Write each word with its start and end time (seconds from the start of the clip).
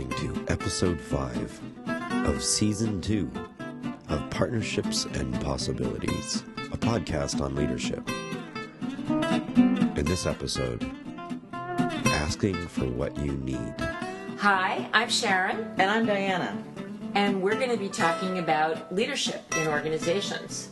listening 0.00 0.34
to 0.34 0.50
episode 0.52 0.98
5 0.98 1.60
of 2.26 2.42
season 2.42 3.02
2 3.02 3.30
of 4.08 4.30
Partnerships 4.30 5.04
and 5.04 5.38
Possibilities, 5.42 6.42
a 6.72 6.78
podcast 6.78 7.42
on 7.42 7.54
leadership. 7.54 8.08
In 9.98 10.04
this 10.06 10.24
episode, 10.24 10.90
asking 11.52 12.54
for 12.68 12.86
what 12.86 13.14
you 13.18 13.32
need. 13.32 13.74
Hi, 14.38 14.88
I'm 14.94 15.10
Sharon, 15.10 15.70
And 15.76 15.90
I'm 15.90 16.06
Diana. 16.06 16.56
and 17.14 17.42
we're 17.42 17.56
going 17.56 17.70
to 17.70 17.76
be 17.76 17.90
talking 17.90 18.38
about 18.38 18.94
leadership 18.94 19.42
in 19.58 19.68
organizations. 19.68 20.70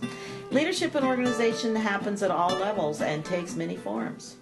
Leadership 0.50 0.94
in 0.96 1.04
organization 1.04 1.76
happens 1.76 2.22
at 2.22 2.30
all 2.30 2.50
levels 2.54 3.02
and 3.02 3.22
takes 3.26 3.54
many 3.56 3.76
forms. 3.76 4.36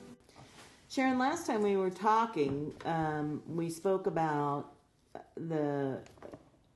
Sharon, 0.88 1.18
last 1.18 1.48
time 1.48 1.62
we 1.62 1.76
were 1.76 1.90
talking, 1.90 2.72
um, 2.84 3.42
we 3.48 3.68
spoke 3.68 4.06
about 4.06 4.75
the 5.36 6.00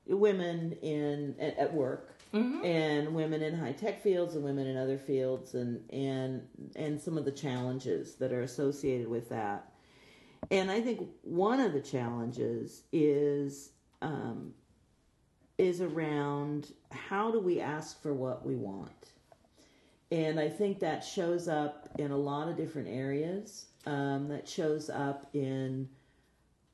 women 0.07 0.73
in 0.81 1.35
at 1.39 1.57
at 1.57 1.73
work 1.73 2.11
and 2.63 3.13
women 3.13 3.41
in 3.41 3.53
high 3.53 3.73
tech 3.73 4.01
fields 4.01 4.35
and 4.35 4.43
women 4.43 4.65
in 4.67 4.77
other 4.77 4.97
fields 4.97 5.53
and 5.53 5.81
and 5.91 6.47
and 6.75 6.99
some 6.99 7.17
of 7.17 7.25
the 7.25 7.31
challenges 7.31 8.15
that 8.15 8.31
are 8.31 8.41
associated 8.41 9.07
with 9.07 9.29
that. 9.29 9.71
And 10.49 10.71
I 10.71 10.81
think 10.81 11.07
one 11.23 11.59
of 11.59 11.73
the 11.73 11.81
challenges 11.81 12.83
is 12.91 13.71
um, 14.01 14.53
is 15.57 15.81
around 15.81 16.73
how 16.91 17.31
do 17.31 17.39
we 17.39 17.59
ask 17.59 18.01
for 18.01 18.13
what 18.13 18.45
we 18.45 18.55
want. 18.55 19.11
And 20.11 20.39
I 20.39 20.49
think 20.49 20.79
that 20.79 21.03
shows 21.03 21.47
up 21.47 21.89
in 21.99 22.11
a 22.11 22.17
lot 22.17 22.47
of 22.47 22.57
different 22.57 22.87
areas. 22.87 23.67
Um, 23.85 24.27
that 24.27 24.47
shows 24.47 24.91
up 24.91 25.27
in 25.33 25.89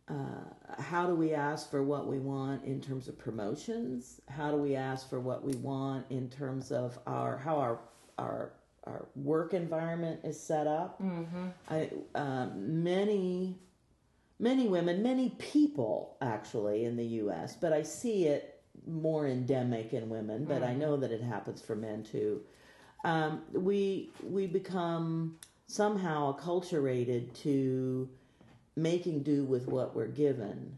uh, 0.10 0.82
how 0.82 1.06
do 1.06 1.16
we 1.16 1.34
ask 1.34 1.70
for 1.70 1.84
what 1.84 2.08
we 2.08 2.20
want 2.20 2.64
in 2.64 2.80
terms 2.80 3.08
of 3.08 3.18
promotions? 3.18 4.22
How 4.30 4.52
do 4.52 4.58
we 4.58 4.76
ask 4.76 5.10
for 5.10 5.20
what 5.20 5.44
we 5.44 5.54
want 5.56 6.06
in 6.10 6.30
terms 6.30 6.72
of 6.72 6.98
our 7.06 7.38
how 7.38 7.58
our 7.58 7.80
our 8.18 8.54
our 8.86 9.08
work 9.16 9.54
environment 9.54 10.22
is 10.24 10.40
set 10.40 10.66
up? 10.66 11.02
Mm-hmm. 11.02 11.48
I, 11.70 11.90
um, 12.16 12.84
many 12.84 13.60
many 14.40 14.68
women, 14.68 15.04
many 15.04 15.30
people 15.40 16.16
actually 16.22 16.86
in 16.86 16.96
the 16.96 17.06
U.S., 17.06 17.58
but 17.60 17.74
I 17.74 17.82
see 17.82 18.28
it 18.28 18.62
more 18.86 19.28
endemic 19.28 19.94
in 19.94 20.08
women. 20.08 20.46
But 20.46 20.64
I 20.64 20.74
know 20.74 20.96
that 20.98 21.12
it 21.12 21.22
happens 21.22 21.62
for 21.62 21.76
men 21.76 22.04
too. 22.04 22.42
Um, 23.04 23.42
we 23.52 24.12
we 24.24 24.48
become 24.48 25.38
somehow 25.68 26.38
acculturated 26.38 27.34
to 27.42 28.10
making 28.78 29.24
do 29.24 29.44
with 29.44 29.68
what 29.68 29.96
we're 29.96 30.08
given, 30.08 30.78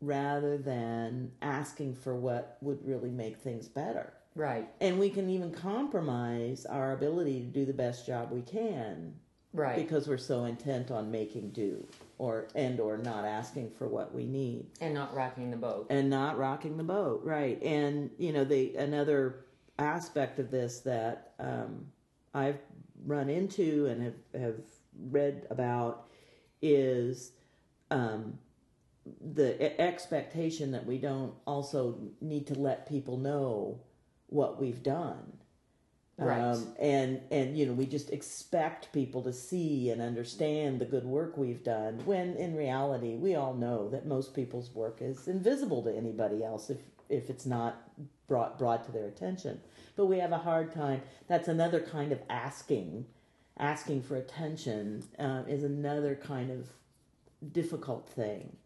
rather 0.00 0.56
than 0.56 1.32
asking 1.42 1.94
for 1.94 2.14
what 2.14 2.56
would 2.62 2.86
really 2.86 3.10
make 3.10 3.36
things 3.38 3.68
better. 3.68 4.12
Right, 4.34 4.68
And 4.82 4.98
we 4.98 5.08
can 5.08 5.30
even 5.30 5.50
compromise 5.50 6.66
our 6.66 6.92
ability 6.92 7.40
to 7.40 7.46
do 7.46 7.64
the 7.64 7.72
best 7.72 8.06
job 8.06 8.30
we 8.30 8.42
can 8.42 9.14
right. 9.54 9.76
because 9.76 10.06
we're 10.06 10.18
so 10.18 10.44
intent 10.44 10.90
on 10.90 11.10
making 11.10 11.50
do 11.50 11.86
or 12.18 12.46
and 12.54 12.78
or 12.78 12.98
not 12.98 13.24
asking 13.24 13.70
for 13.70 13.88
what 13.88 14.14
we 14.14 14.26
need 14.26 14.66
and 14.80 14.92
not 14.94 15.14
rocking 15.14 15.50
the 15.50 15.56
boat. 15.56 15.86
and 15.90 16.10
not 16.10 16.36
rocking 16.38 16.76
the 16.76 16.84
boat 16.84 17.22
right 17.24 17.60
and 17.62 18.10
you 18.18 18.32
know 18.32 18.44
the 18.44 18.74
another 18.76 19.46
aspect 19.78 20.38
of 20.38 20.50
this 20.50 20.80
that 20.80 21.32
um, 21.38 21.86
i've 22.34 22.58
run 23.06 23.28
into 23.28 23.86
and 23.86 24.02
have, 24.02 24.14
have 24.40 24.56
read 25.10 25.46
about 25.50 26.08
is 26.62 27.32
um, 27.90 28.38
the 29.20 29.80
expectation 29.80 30.72
that 30.72 30.86
we 30.86 30.98
don't 30.98 31.34
also 31.46 31.98
need 32.20 32.46
to 32.48 32.54
let 32.54 32.88
people 32.88 33.16
know 33.16 33.80
what 34.28 34.60
we've 34.60 34.82
done 34.82 35.32
Right. 36.18 36.40
um, 36.40 36.68
and 36.80 37.20
and 37.30 37.58
you 37.58 37.66
know 37.66 37.74
we 37.74 37.84
just 37.84 38.08
expect 38.10 38.90
people 38.90 39.22
to 39.24 39.34
see 39.34 39.90
and 39.90 40.00
understand 40.00 40.78
the 40.78 40.86
good 40.86 41.04
work 41.04 41.36
we've 41.36 41.62
done 41.62 42.00
when 42.06 42.36
in 42.36 42.56
reality 42.56 43.16
we 43.16 43.34
all 43.34 43.52
know 43.52 43.90
that 43.90 44.06
most 44.06 44.32
people's 44.34 44.74
work 44.74 45.02
is 45.02 45.28
invisible 45.28 45.82
to 45.82 45.94
anybody 45.94 46.42
else 46.42 46.70
if 46.70 46.78
if 47.10 47.28
it's 47.28 47.44
not 47.44 47.82
brought 48.28 48.58
brought 48.58 48.82
to 48.86 48.92
their 48.92 49.08
attention 49.08 49.60
but 49.94 50.06
we 50.06 50.18
have 50.18 50.32
a 50.32 50.38
hard 50.38 50.72
time 50.72 51.02
that's 51.28 51.48
another 51.48 51.80
kind 51.80 52.12
of 52.12 52.20
asking 52.30 53.04
asking 53.58 54.02
for 54.02 54.16
attention 54.16 55.02
uh, 55.18 55.42
is 55.48 55.64
another 55.64 56.14
kind 56.14 56.50
of 56.50 56.68
difficult 57.52 58.08
thing. 58.08 58.56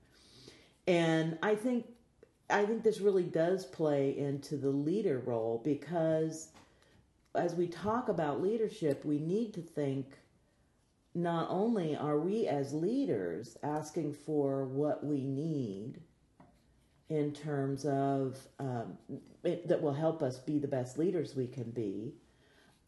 And 0.87 1.39
i 1.43 1.55
think 1.55 1.87
i 2.49 2.65
think 2.65 2.83
this 2.83 3.01
really 3.01 3.23
does 3.23 3.65
play 3.67 4.17
into 4.19 4.57
the 4.57 4.71
leader 4.71 5.19
role 5.21 5.61
because 5.65 6.49
as 7.35 7.55
we 7.55 7.67
talk 7.67 8.09
about 8.09 8.43
leadership, 8.43 9.05
we 9.05 9.19
need 9.19 9.55
to 9.55 9.61
think 9.61 10.19
not 11.15 11.49
only 11.51 11.97
are 11.97 12.19
we 12.19 12.47
as 12.47 12.73
leaders 12.73 13.57
asking 13.63 14.13
for 14.13 14.65
what 14.65 15.05
we 15.05 15.25
need 15.25 16.01
in 17.09 17.33
terms 17.33 17.85
of 17.85 18.39
um, 18.59 18.97
it, 19.43 19.67
that 19.67 19.83
will 19.83 19.93
help 19.93 20.23
us 20.23 20.39
be 20.39 20.59
the 20.59 20.69
best 20.69 20.99
leaders 20.99 21.35
we 21.35 21.47
can 21.47 21.71
be, 21.71 22.15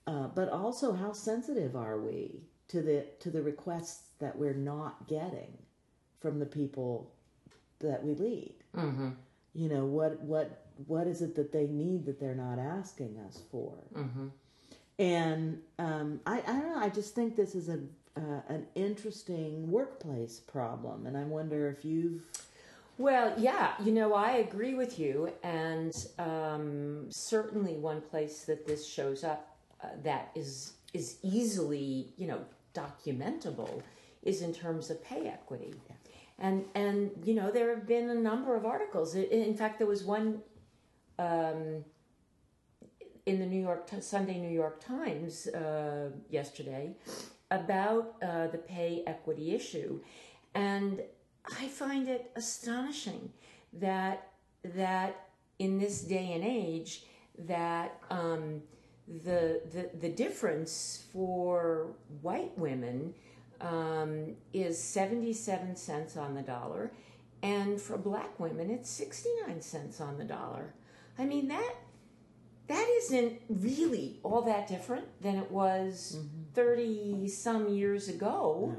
uh, 0.06 0.28
but 0.34 0.48
also 0.48 0.92
how 0.92 1.12
sensitive 1.12 1.76
are 1.76 2.00
we 2.00 2.42
to 2.68 2.82
the 2.82 3.04
to 3.20 3.30
the 3.30 3.42
requests 3.42 4.08
that 4.18 4.36
we're 4.36 4.54
not 4.54 5.06
getting 5.08 5.58
from 6.20 6.38
the 6.38 6.46
people 6.46 7.12
that 7.80 8.02
we 8.02 8.14
lead. 8.14 8.54
Mm-hmm. 8.76 9.10
You 9.54 9.68
know 9.68 9.84
what 9.84 10.20
what 10.20 10.66
what 10.86 11.06
is 11.06 11.22
it 11.22 11.34
that 11.36 11.52
they 11.52 11.66
need 11.66 12.06
that 12.06 12.18
they're 12.18 12.34
not 12.34 12.58
asking 12.58 13.18
us 13.28 13.40
for? 13.50 13.74
Mm-hmm. 13.94 14.28
And 14.98 15.60
um, 15.78 16.20
I, 16.26 16.38
I 16.40 16.52
don't 16.52 16.70
know. 16.70 16.78
I 16.78 16.88
just 16.88 17.14
think 17.14 17.36
this 17.36 17.54
is 17.54 17.68
a 17.68 17.78
uh, 18.16 18.40
an 18.48 18.66
interesting 18.74 19.70
workplace 19.70 20.40
problem, 20.40 21.06
and 21.06 21.16
I 21.16 21.24
wonder 21.24 21.68
if 21.68 21.84
you've 21.84 22.22
Well, 22.98 23.34
yeah, 23.38 23.72
you 23.82 23.92
know, 23.92 24.14
I 24.14 24.32
agree 24.32 24.74
with 24.74 24.98
you, 24.98 25.32
and 25.42 25.94
um, 26.18 27.08
certainly 27.10 27.74
one 27.74 28.00
place 28.00 28.44
that 28.44 28.66
this 28.66 28.86
shows 28.86 29.24
up 29.24 29.51
uh, 29.82 29.88
that 30.02 30.30
is 30.34 30.74
is 30.92 31.16
easily, 31.22 32.12
you 32.16 32.26
know, 32.26 32.40
documentable 32.74 33.82
is 34.22 34.42
in 34.42 34.52
terms 34.52 34.90
of 34.90 35.02
pay 35.02 35.26
equity. 35.26 35.74
And 36.38 36.64
and 36.74 37.10
you 37.24 37.34
know, 37.34 37.50
there 37.50 37.74
have 37.74 37.86
been 37.86 38.10
a 38.10 38.14
number 38.14 38.56
of 38.56 38.64
articles. 38.64 39.14
In 39.14 39.24
in 39.24 39.56
fact, 39.56 39.78
there 39.78 39.86
was 39.86 40.04
one 40.04 40.42
um, 41.18 41.84
in 43.26 43.38
the 43.38 43.46
New 43.46 43.60
York 43.60 43.88
Sunday 44.00 44.38
New 44.38 44.50
York 44.50 44.84
Times 44.84 45.46
uh, 45.48 46.10
yesterday 46.28 46.96
about 47.50 48.16
uh, 48.22 48.46
the 48.48 48.58
pay 48.58 49.04
equity 49.06 49.54
issue, 49.54 50.00
and 50.54 51.02
I 51.60 51.68
find 51.68 52.08
it 52.08 52.30
astonishing 52.34 53.30
that 53.74 54.28
that 54.64 55.28
in 55.58 55.78
this 55.78 56.02
day 56.02 56.32
and 56.32 56.44
age 56.44 57.04
that 57.38 58.00
um, 58.10 58.62
the, 59.08 59.60
the 59.72 59.90
the 60.00 60.08
difference 60.08 61.04
for 61.12 61.88
white 62.20 62.56
women 62.56 63.14
um, 63.60 64.36
is 64.52 64.82
seventy 64.82 65.32
seven 65.32 65.76
cents 65.76 66.16
on 66.16 66.34
the 66.34 66.42
dollar, 66.42 66.92
and 67.42 67.80
for 67.80 67.98
black 67.98 68.38
women 68.38 68.70
it's 68.70 68.88
sixty 68.88 69.30
nine 69.46 69.60
cents 69.60 70.00
on 70.00 70.18
the 70.18 70.24
dollar. 70.24 70.74
I 71.18 71.24
mean 71.24 71.48
that 71.48 71.74
that 72.68 72.88
isn't 72.98 73.40
really 73.48 74.18
all 74.22 74.42
that 74.42 74.66
different 74.66 75.04
than 75.20 75.36
it 75.36 75.50
was 75.50 76.18
30 76.54 77.28
some 77.28 77.68
years 77.68 78.08
ago. 78.08 78.74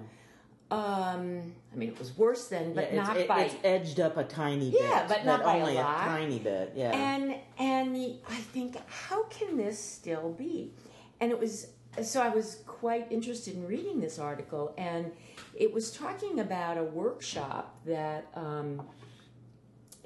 Um, 0.73 1.53
I 1.71 1.75
mean, 1.75 1.89
it 1.89 1.99
was 1.99 2.17
worse 2.17 2.47
then, 2.47 2.73
but 2.73 2.91
Yeah, 2.93 3.03
not 3.03 3.17
it- 3.17 3.27
by. 3.27 3.43
it's 3.43 3.55
edged 3.63 3.99
up 3.99 4.17
a 4.17 4.23
tiny 4.23 4.71
bit. 4.71 4.81
Yeah, 4.81 5.05
but 5.07 5.25
not 5.25 5.43
by 5.43 5.57
a 5.57 5.61
only 5.61 5.75
lot. 5.75 5.97
tiny 6.05 6.39
bit. 6.39 6.73
Yeah. 6.75 6.91
And 6.95 7.35
and 7.59 7.95
I 8.27 8.35
think, 8.35 8.77
how 8.87 9.23
can 9.25 9.57
this 9.57 9.77
still 9.79 10.31
be? 10.31 10.73
And 11.19 11.31
it 11.31 11.39
was 11.39 11.67
so 12.01 12.21
I 12.21 12.29
was 12.29 12.63
quite 12.65 13.11
interested 13.11 13.53
in 13.55 13.67
reading 13.67 13.99
this 13.99 14.17
article, 14.17 14.73
and 14.77 15.11
it 15.53 15.71
was 15.71 15.91
talking 15.91 16.39
about 16.39 16.77
a 16.77 16.83
workshop 16.83 17.75
that 17.85 18.27
um, 18.35 18.81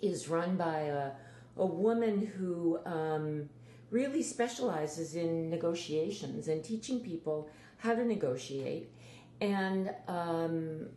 is 0.02 0.28
run 0.28 0.58
by 0.58 0.80
a 0.81 1.12
a 1.60 1.66
woman 1.66 2.24
who 2.38 2.78
um, 2.86 3.50
really 3.90 4.22
specializes 4.22 5.16
in 5.16 5.50
negotiations 5.50 6.48
and 6.50 6.64
teaching 6.64 7.00
people 7.00 7.50
how 7.78 7.96
to 7.96 8.06
negotiate. 8.06 8.92
And 9.42 9.92
um, 10.07 10.88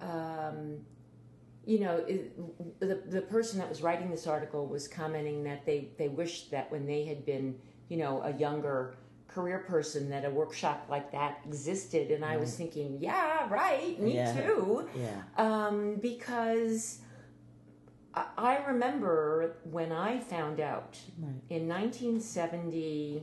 um, 0.00 0.78
you 1.66 1.80
know, 1.80 1.96
it, 2.06 2.80
the 2.80 3.00
the 3.08 3.22
person 3.22 3.58
that 3.58 3.68
was 3.68 3.82
writing 3.82 4.10
this 4.10 4.26
article 4.26 4.66
was 4.66 4.86
commenting 4.88 5.42
that 5.44 5.64
they 5.66 5.88
they 5.98 6.08
wished 6.08 6.50
that 6.50 6.70
when 6.70 6.86
they 6.86 7.04
had 7.04 7.24
been, 7.24 7.56
you 7.88 7.96
know, 7.96 8.22
a 8.22 8.32
younger 8.34 8.94
career 9.28 9.58
person 9.66 10.08
that 10.10 10.24
a 10.24 10.30
workshop 10.30 10.86
like 10.88 11.10
that 11.10 11.40
existed 11.44 12.10
and 12.12 12.24
I 12.24 12.36
was 12.36 12.54
thinking, 12.54 12.98
yeah, 13.00 13.48
right, 13.48 13.98
me 14.00 14.14
Yeah. 14.14 14.32
too. 14.32 14.88
Yeah. 14.96 15.22
Um, 15.36 15.96
because 15.96 17.00
I, 18.14 18.26
I 18.38 18.56
remember 18.66 19.56
when 19.64 19.90
I 19.90 20.20
found 20.20 20.60
out 20.60 21.00
Right. 21.18 21.40
in 21.50 21.66
1974 21.66 23.22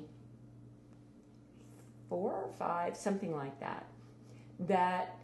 or 2.10 2.50
5, 2.60 2.98
something 2.98 3.34
like 3.34 3.58
that, 3.62 3.86
that 4.68 5.18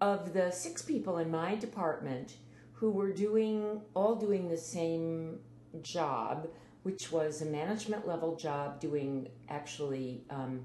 of 0.00 0.32
the 0.32 0.50
six 0.50 0.82
people 0.82 1.18
in 1.18 1.30
my 1.30 1.54
department 1.54 2.36
who 2.72 2.90
were 2.90 3.12
doing 3.12 3.80
all 3.94 4.14
doing 4.14 4.48
the 4.48 4.56
same 4.56 5.38
job, 5.82 6.48
which 6.82 7.12
was 7.12 7.42
a 7.42 7.46
management 7.46 8.06
level 8.06 8.36
job 8.36 8.80
doing 8.80 9.28
actually 9.48 10.24
um, 10.30 10.60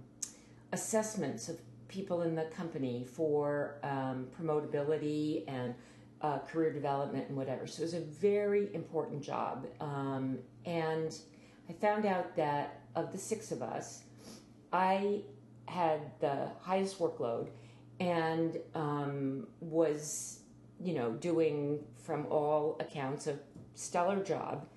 assessments 0.71 1.49
of 1.49 1.59
people 1.87 2.21
in 2.21 2.35
the 2.35 2.45
company 2.45 3.05
for 3.05 3.75
um, 3.83 4.27
promotability 4.39 5.43
and 5.47 5.75
uh, 6.21 6.39
career 6.39 6.71
development 6.71 7.27
and 7.27 7.37
whatever. 7.37 7.67
So 7.67 7.81
it 7.81 7.85
was 7.85 7.93
a 7.93 7.99
very 7.99 8.73
important 8.73 9.21
job. 9.21 9.67
Um, 9.79 10.39
and 10.65 11.15
I 11.69 11.73
found 11.73 12.05
out 12.05 12.35
that 12.35 12.81
of 12.95 13.11
the 13.11 13.17
six 13.17 13.51
of 13.51 13.61
us, 13.61 14.03
I 14.71 15.21
had 15.67 15.99
the 16.19 16.49
highest 16.61 16.99
workload 16.99 17.49
and 17.99 18.57
um, 18.73 19.47
was, 19.59 20.39
you 20.79 20.93
know, 20.93 21.11
doing 21.11 21.83
from 22.03 22.25
all 22.27 22.77
accounts 22.79 23.27
a 23.27 23.39
stellar 23.73 24.23
job. 24.23 24.67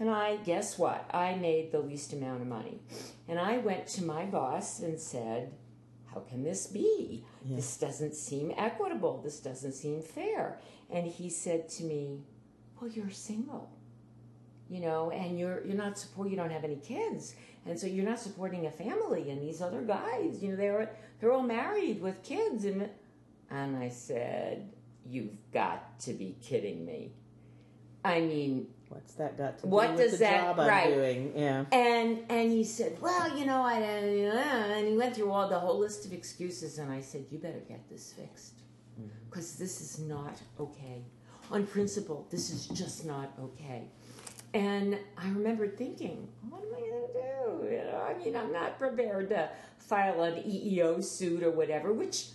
And 0.00 0.08
I, 0.08 0.36
guess 0.36 0.78
what? 0.78 1.08
I 1.12 1.34
made 1.34 1.72
the 1.72 1.80
least 1.80 2.12
amount 2.12 2.42
of 2.42 2.46
money. 2.46 2.80
And 3.26 3.38
I 3.38 3.58
went 3.58 3.88
to 3.88 4.04
my 4.04 4.26
boss 4.26 4.80
and 4.80 4.98
said, 4.98 5.52
How 6.12 6.20
can 6.20 6.44
this 6.44 6.68
be? 6.68 7.24
This 7.44 7.76
doesn't 7.76 8.14
seem 8.14 8.52
equitable. 8.56 9.20
This 9.22 9.40
doesn't 9.40 9.72
seem 9.72 10.02
fair. 10.02 10.60
And 10.88 11.06
he 11.06 11.28
said 11.28 11.68
to 11.70 11.84
me, 11.84 12.20
Well, 12.80 12.90
you're 12.90 13.10
single 13.10 13.70
you 14.68 14.80
know, 14.80 15.10
and 15.10 15.38
you're 15.38 15.64
you're 15.64 15.76
not 15.76 15.98
support 15.98 16.28
you 16.30 16.36
don't 16.36 16.50
have 16.50 16.64
any 16.64 16.76
kids, 16.76 17.34
and 17.66 17.78
so 17.78 17.86
you're 17.86 18.04
not 18.04 18.20
supporting 18.20 18.66
a 18.66 18.70
family. 18.70 19.30
And 19.30 19.40
these 19.42 19.60
other 19.62 19.82
guys, 19.82 20.42
you 20.42 20.50
know, 20.50 20.56
they're 20.56 20.90
they're 21.20 21.32
all 21.32 21.42
married 21.42 22.00
with 22.00 22.22
kids, 22.22 22.64
and 22.64 22.88
and 23.50 23.76
I 23.76 23.88
said, 23.88 24.72
"You've 25.06 25.36
got 25.52 25.98
to 26.00 26.12
be 26.12 26.36
kidding 26.42 26.84
me." 26.84 27.12
I 28.04 28.20
mean, 28.20 28.68
What's 28.88 29.12
that 29.14 29.36
got 29.36 29.58
to 29.58 29.64
do 29.64 29.68
What 29.68 29.90
with 29.90 29.98
does 30.00 30.12
the 30.12 30.18
that- 30.18 30.40
job 30.40 30.60
I'm 30.60 30.68
right. 30.68 30.94
doing? 30.94 31.32
Yeah. 31.36 31.64
and 31.72 32.24
and 32.30 32.50
he 32.50 32.64
said, 32.64 33.00
"Well, 33.00 33.36
you 33.36 33.44
know, 33.44 33.60
I," 33.62 33.82
uh, 33.82 34.76
and 34.76 34.88
he 34.88 34.96
went 34.96 35.14
through 35.14 35.30
all 35.30 35.48
the 35.48 35.58
whole 35.58 35.78
list 35.78 36.06
of 36.06 36.12
excuses, 36.12 36.78
and 36.78 36.90
I 36.90 37.00
said, 37.00 37.26
"You 37.30 37.38
better 37.38 37.60
get 37.68 37.88
this 37.90 38.12
fixed, 38.12 38.54
mm-hmm. 38.98 39.08
because 39.28 39.56
this 39.56 39.80
is 39.80 39.98
not 39.98 40.40
okay. 40.58 41.04
On 41.50 41.66
principle, 41.66 42.26
this 42.30 42.50
is 42.50 42.66
just 42.68 43.04
not 43.04 43.32
okay." 43.42 43.90
And 44.54 44.98
I 45.16 45.28
remember 45.28 45.68
thinking, 45.68 46.26
what 46.48 46.62
am 46.62 46.68
I 46.74 46.80
going 46.80 47.02
to 47.02 47.12
do? 47.12 47.74
You 47.76 47.84
know, 47.84 48.06
I 48.08 48.14
mean, 48.24 48.34
I'm 48.36 48.52
not 48.52 48.78
prepared 48.78 49.28
to 49.30 49.50
file 49.78 50.22
an 50.22 50.34
EEO 50.42 51.02
suit 51.04 51.42
or 51.42 51.50
whatever, 51.50 51.92
which 51.92 52.26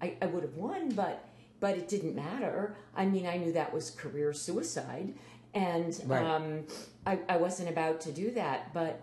I, 0.00 0.14
I 0.22 0.26
would 0.26 0.42
have 0.44 0.54
won, 0.54 0.90
but 0.90 1.24
but 1.60 1.76
it 1.76 1.88
didn't 1.88 2.14
matter. 2.14 2.76
I 2.96 3.04
mean, 3.06 3.26
I 3.26 3.36
knew 3.36 3.52
that 3.52 3.72
was 3.74 3.90
career 3.90 4.32
suicide, 4.32 5.14
and 5.54 6.00
Right. 6.06 6.24
um, 6.24 6.64
I, 7.04 7.18
I 7.28 7.36
wasn't 7.38 7.68
about 7.70 8.00
to 8.02 8.12
do 8.12 8.30
that. 8.32 8.72
But 8.72 9.00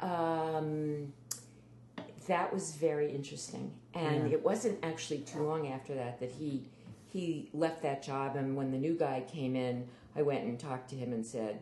um, 0.00 1.12
that 2.26 2.52
was 2.52 2.72
very 2.74 3.10
interesting, 3.12 3.70
and 3.94 4.28
Yeah. 4.28 4.34
it 4.36 4.42
wasn't 4.44 4.78
actually 4.82 5.18
too 5.20 5.42
long 5.42 5.68
after 5.68 5.94
that 5.94 6.20
that 6.20 6.30
he 6.30 6.62
he 7.12 7.48
left 7.52 7.82
that 7.82 8.02
job. 8.02 8.36
And 8.36 8.56
when 8.56 8.70
the 8.70 8.78
new 8.78 8.94
guy 8.94 9.24
came 9.26 9.56
in, 9.56 9.86
I 10.18 10.22
went 10.22 10.44
and 10.44 10.58
talked 10.58 10.90
to 10.90 10.96
him 10.96 11.12
and 11.12 11.24
said, 11.24 11.60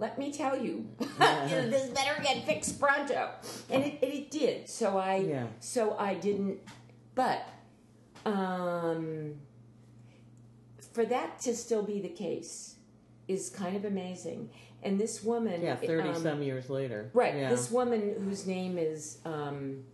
"Let 0.00 0.18
me 0.18 0.32
tell 0.32 0.58
you, 0.60 0.88
know, 1.20 1.70
this 1.70 1.88
better 1.90 2.20
get 2.22 2.44
fixed 2.44 2.80
pronto." 2.80 3.30
And 3.70 3.84
it, 3.84 3.98
it, 4.02 4.14
it 4.14 4.30
did. 4.32 4.68
So 4.68 4.98
I 4.98 5.16
Yeah. 5.18 5.46
so 5.60 5.96
I 5.96 6.14
didn't. 6.14 6.58
But 7.14 7.46
um, 8.26 9.34
for 10.92 11.04
that 11.06 11.38
to 11.40 11.54
still 11.54 11.82
be 11.84 12.00
the 12.00 12.08
case 12.08 12.74
is 13.28 13.48
kind 13.48 13.76
of 13.76 13.84
amazing. 13.84 14.50
And 14.82 14.98
this 14.98 15.22
woman, 15.22 15.62
Yeah, 15.62 15.76
thirty 15.76 16.08
um, 16.08 16.16
some 16.16 16.42
years 16.42 16.68
later. 16.68 17.10
Right. 17.14 17.36
Yeah. 17.36 17.50
This 17.50 17.70
woman 17.70 18.14
whose 18.24 18.44
name 18.46 18.76
is 18.76 19.18
um, 19.24 19.84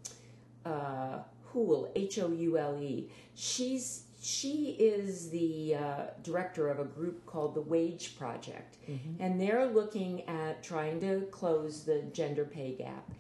uh, 0.65 1.19
Houle, 1.53 1.93
H 1.95 2.19
O 2.19 2.31
U 2.33 2.57
L 2.59 2.79
E. 2.81 3.11
She's 3.35 4.05
she 4.25 4.77
is 4.79 5.29
the 5.31 5.75
uh, 5.75 6.03
director 6.23 6.69
of 6.69 6.79
a 6.79 6.85
group 6.85 7.27
called 7.27 7.55
the 7.55 7.61
Wage 7.61 8.17
Project, 8.17 8.79
and 9.21 9.39
they're 9.41 9.67
looking 9.67 10.27
at 10.29 10.63
trying 10.63 10.99
to 11.01 11.27
close 11.31 11.85
the 11.85 12.03
gender 12.13 12.45
pay 12.45 12.75
gap. 12.75 13.11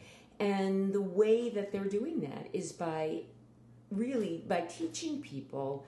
And 0.40 0.92
the 0.92 1.02
way 1.02 1.50
that 1.50 1.72
they're 1.72 1.84
doing 1.84 2.20
that 2.22 2.48
is 2.52 2.72
by 2.72 3.22
really 3.90 4.44
by 4.48 4.62
teaching 4.62 5.20
people 5.20 5.84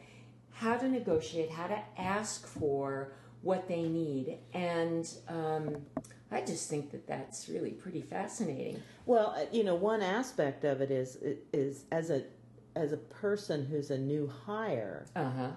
how 0.52 0.76
to 0.76 0.88
negotiate, 0.88 1.50
how 1.50 1.66
to 1.66 1.80
ask 1.96 2.46
for 2.46 3.12
what 3.42 3.68
they 3.68 3.82
need, 3.82 4.38
and 4.52 5.08
um, 5.28 5.76
I 6.30 6.42
just 6.42 6.68
think 6.68 6.90
that 6.90 7.06
that's 7.06 7.48
really 7.48 7.70
pretty 7.70 8.02
fascinating. 8.02 8.82
Well, 9.06 9.34
uh, 9.36 9.46
you 9.50 9.64
know, 9.64 9.76
one 9.76 10.02
aspect 10.02 10.64
of 10.64 10.80
it 10.80 10.90
is 10.90 11.16
is 11.52 11.84
as 11.90 12.10
a 12.10 12.24
as 12.76 12.92
a 12.92 12.96
person 12.98 13.64
who's 13.66 13.90
a 13.90 13.98
new 13.98 14.30
hire. 14.46 15.06
Uh 15.16 15.30
huh. 15.30 15.50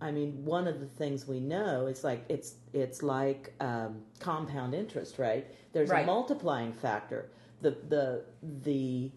I 0.00 0.10
mean, 0.10 0.44
one 0.44 0.66
of 0.68 0.80
the 0.80 0.86
things 0.86 1.26
we 1.26 1.40
know 1.40 1.86
is 1.86 2.04
like 2.04 2.24
it's 2.28 2.56
it's 2.74 3.02
like 3.02 3.54
um, 3.60 4.02
compound 4.20 4.74
interest, 4.74 5.18
right? 5.18 5.46
There's 5.72 5.88
Right. 5.88 6.02
a 6.02 6.06
multiplying 6.06 6.72
factor. 6.74 7.30
The 7.62 7.70
the 7.88 8.24
the 8.64 9.10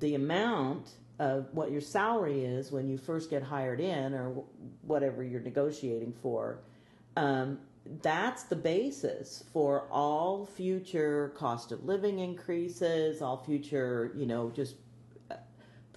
the 0.00 0.14
amount 0.14 0.90
of 1.18 1.48
what 1.52 1.70
your 1.70 1.80
salary 1.80 2.44
is 2.44 2.72
when 2.72 2.88
you 2.88 2.96
first 2.98 3.30
get 3.30 3.42
hired 3.42 3.80
in, 3.80 4.14
or 4.14 4.42
whatever 4.82 5.22
you're 5.22 5.40
negotiating 5.42 6.12
for, 6.12 6.58
um, 7.16 7.58
that's 8.02 8.44
the 8.44 8.56
basis 8.56 9.44
for 9.52 9.86
all 9.90 10.46
future 10.46 11.32
cost 11.36 11.72
of 11.72 11.84
living 11.84 12.18
increases, 12.20 13.20
all 13.22 13.36
future, 13.44 14.12
you 14.16 14.26
know, 14.26 14.50
just 14.50 14.76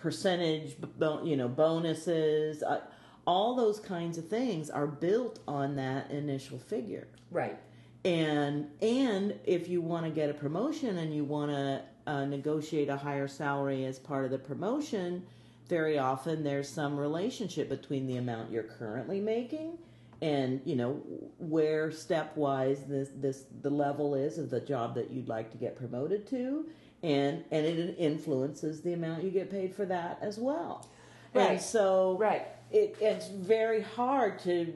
percentage, 0.04 0.76
you 1.24 1.38
know, 1.38 1.48
bonuses, 1.48 2.62
uh, 2.62 2.82
all 3.26 3.56
those 3.56 3.80
kinds 3.80 4.18
of 4.18 4.28
things 4.28 4.70
are 4.70 4.86
built 4.86 5.40
on 5.48 5.78
that 5.78 6.12
initial 6.12 6.60
figure. 6.60 7.08
Right. 7.32 7.58
And 8.04 8.68
and 8.82 9.40
if 9.46 9.70
you 9.70 9.80
want 9.80 10.04
to 10.04 10.12
get 10.12 10.30
a 10.30 10.34
promotion 10.34 10.98
and 10.98 11.16
you 11.16 11.24
want 11.24 11.52
to 11.52 11.82
uh, 12.06 12.26
negotiate 12.26 12.90
a 12.90 12.98
higher 12.98 13.30
salary 13.30 13.86
as 13.86 13.98
part 13.98 14.26
of 14.26 14.32
the 14.32 14.38
promotion, 14.38 15.24
very 15.70 15.98
often 15.98 16.44
there's 16.44 16.68
some 16.68 17.00
relationship 17.00 17.70
between 17.70 18.06
the 18.06 18.18
amount 18.18 18.52
you're 18.52 18.64
currently 18.64 19.22
making 19.22 19.78
and 20.22 20.60
you 20.66 20.76
know 20.76 21.02
where 21.40 21.90
stepwise 21.90 22.88
this 22.90 23.10
this 23.16 23.46
the 23.62 23.70
level 23.70 24.16
is 24.16 24.38
of 24.38 24.50
the 24.50 24.60
job 24.60 24.96
that 24.96 25.12
you'd 25.12 25.30
like 25.30 25.50
to 25.50 25.58
get 25.58 25.78
promoted 25.78 26.28
to 26.28 26.66
and 27.04 27.44
and 27.52 27.66
it 27.66 27.96
influences 28.00 28.82
the 28.82 28.94
amount 28.94 29.24
you 29.24 29.30
get 29.30 29.52
paid 29.52 29.76
for 29.76 29.86
that 29.86 30.18
as 30.22 30.38
well 30.40 30.88
Right. 31.34 31.52
and 31.52 31.62
so 31.62 32.18
Right. 32.18 32.48
it, 32.72 32.96
it's 33.02 33.28
very 33.28 33.82
hard 33.82 34.40
to 34.40 34.74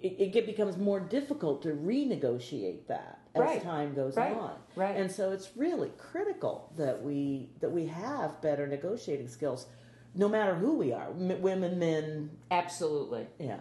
it, 0.00 0.34
it 0.36 0.46
becomes 0.46 0.76
more 0.76 1.00
difficult 1.00 1.62
to 1.62 1.70
renegotiate 1.70 2.86
that 2.88 3.18
as 3.34 3.40
Right. 3.40 3.62
time 3.62 3.94
goes 3.94 4.16
Right. 4.16 4.36
on 4.36 4.54
Right. 4.76 4.96
and 4.96 5.10
so 5.10 5.32
it's 5.32 5.56
really 5.56 5.90
critical 5.98 6.72
that 6.76 7.02
we 7.02 7.50
that 7.60 7.70
we 7.70 7.86
have 7.86 8.40
better 8.40 8.66
negotiating 8.66 9.28
skills 9.28 9.66
no 10.14 10.28
matter 10.28 10.54
who 10.54 10.76
we 10.76 10.92
are 10.92 11.08
m- 11.10 11.42
women 11.42 11.78
men 11.78 12.30
Absolutely. 12.50 13.26
yeah 13.38 13.58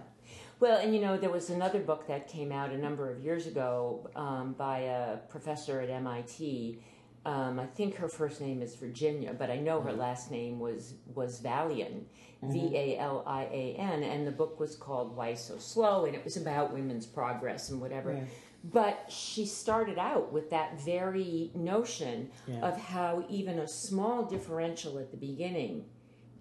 Well, 0.59 0.77
and 0.79 0.95
you 0.95 1.01
know, 1.01 1.17
there 1.17 1.31
was 1.31 1.49
another 1.49 1.79
book 1.81 2.07
that 2.07 2.27
came 2.29 2.49
out 2.53 2.69
a 2.71 2.77
number 2.77 3.09
of 3.11 3.19
years 3.19 3.47
ago 3.47 4.07
um, 4.15 4.53
by 4.53 4.79
a 4.79 5.17
professor 5.27 5.81
at 5.81 5.89
MIT. 5.89 6.79
Um, 7.25 7.57
I 7.59 7.65
think 7.65 7.95
her 7.95 8.09
first 8.09 8.41
name 8.41 8.61
is 8.61 8.75
Virginia, 8.75 9.33
but 9.33 9.49
I 9.49 9.57
know 9.57 9.81
her 9.81 9.93
last 9.93 10.29
name 10.29 10.59
was 10.59 10.95
was 11.15 11.39
Valian, 11.39 12.03
V 12.41 12.71
A 12.75 12.97
L 12.97 13.23
I 13.25 13.43
A 13.45 13.75
N, 13.79 14.03
and 14.03 14.27
the 14.27 14.31
book 14.31 14.59
was 14.59 14.75
called 14.75 15.15
Why 15.15 15.33
So 15.33 15.57
Slow, 15.57 16.05
and 16.05 16.15
it 16.15 16.23
was 16.23 16.35
about 16.35 16.73
women's 16.73 17.05
progress 17.05 17.69
and 17.69 17.79
whatever. 17.79 18.13
Yeah. 18.13 18.23
But 18.65 19.05
she 19.09 19.45
started 19.45 19.97
out 19.97 20.31
with 20.33 20.49
that 20.49 20.81
very 20.81 21.51
notion 21.55 22.29
Yeah. 22.47 22.59
of 22.67 22.77
how 22.77 23.25
even 23.29 23.59
a 23.59 23.67
small 23.67 24.23
differential 24.23 24.99
at 24.99 25.11
the 25.11 25.17
beginning 25.17 25.85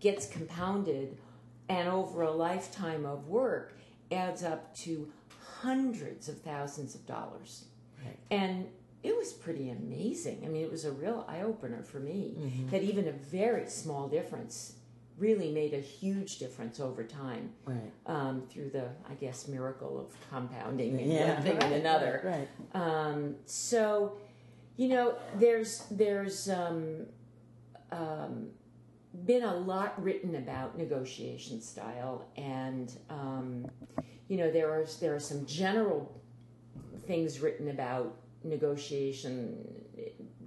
gets 0.00 0.26
compounded 0.26 1.16
and 1.68 1.88
over 1.88 2.22
a 2.22 2.30
lifetime 2.30 3.06
of 3.06 3.28
work 3.28 3.74
adds 4.10 4.42
up 4.42 4.74
to 4.78 5.12
hundreds 5.60 6.28
of 6.28 6.40
thousands 6.42 6.94
of 6.96 7.06
dollars. 7.06 7.66
Right. 8.04 8.18
And 8.30 8.66
it 9.02 9.16
was 9.16 9.32
pretty 9.32 9.71
amazing. 9.71 10.42
I 10.44 10.49
mean, 10.49 10.62
it 10.62 10.71
was 10.71 10.85
a 10.85 10.92
real 10.92 11.25
eye 11.28 11.42
opener 11.42 11.82
for 11.82 11.99
me 12.00 12.37
Mm-hmm. 12.38 12.68
that 12.71 12.82
even 12.82 13.09
a 13.09 13.12
very 13.12 13.68
small 13.68 14.09
difference 14.09 14.75
really 15.18 15.50
made 15.52 15.75
a 15.75 15.80
huge 15.80 16.38
difference 16.38 16.80
over 16.80 17.04
time 17.04 17.50
Right. 17.64 17.92
um, 18.06 18.42
through 18.49 18.71
the, 18.71 18.87
I 19.09 19.14
guess, 19.21 19.47
miracle 19.49 20.00
of 20.00 20.06
compounding 20.30 20.99
and 21.00 21.12
Yeah. 21.12 21.35
one 21.35 21.42
thing 21.42 21.54
right, 21.56 21.64
and 21.64 21.75
another. 21.75 22.21
Right. 22.25 22.49
right. 22.75 22.82
Um, 23.09 23.37
so, 23.44 24.16
you 24.76 24.88
know, 24.88 25.14
there's 25.37 25.85
there's 25.90 26.49
um, 26.49 27.06
um, 27.90 28.49
been 29.26 29.42
a 29.42 29.54
lot 29.54 30.02
written 30.02 30.37
about 30.37 30.78
negotiation 30.78 31.61
style, 31.61 32.25
and 32.37 32.92
um, 33.11 33.66
you 34.28 34.38
know 34.38 34.50
there 34.50 34.71
are 34.73 34.87
there 35.00 35.14
are 35.14 35.21
some 35.21 35.44
general 35.44 36.11
things 37.06 37.38
written 37.40 37.68
about 37.68 38.16
negotiation, 38.44 39.64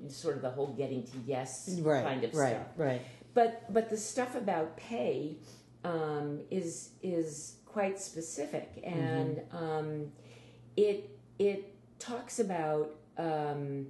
sort 0.07 0.35
of 0.35 0.41
the 0.41 0.49
whole 0.49 0.67
getting 0.67 1.03
to 1.03 1.17
yes 1.25 1.69
Right. 1.81 2.03
kind 2.03 2.23
of 2.23 2.33
right. 2.35 2.51
stuff. 2.53 2.67
Right. 2.77 3.01
But 3.33 3.71
but 3.73 3.89
the 3.89 3.97
stuff 3.97 4.35
about 4.35 4.77
pay 4.77 5.37
um, 5.83 6.41
is 6.49 6.89
is 7.03 7.57
quite 7.65 7.99
specific, 7.99 8.81
and 8.83 9.41
um, 9.51 10.11
it 10.77 11.17
it 11.37 11.73
talks 11.99 12.39
about 12.39 12.95
um, 13.17 13.87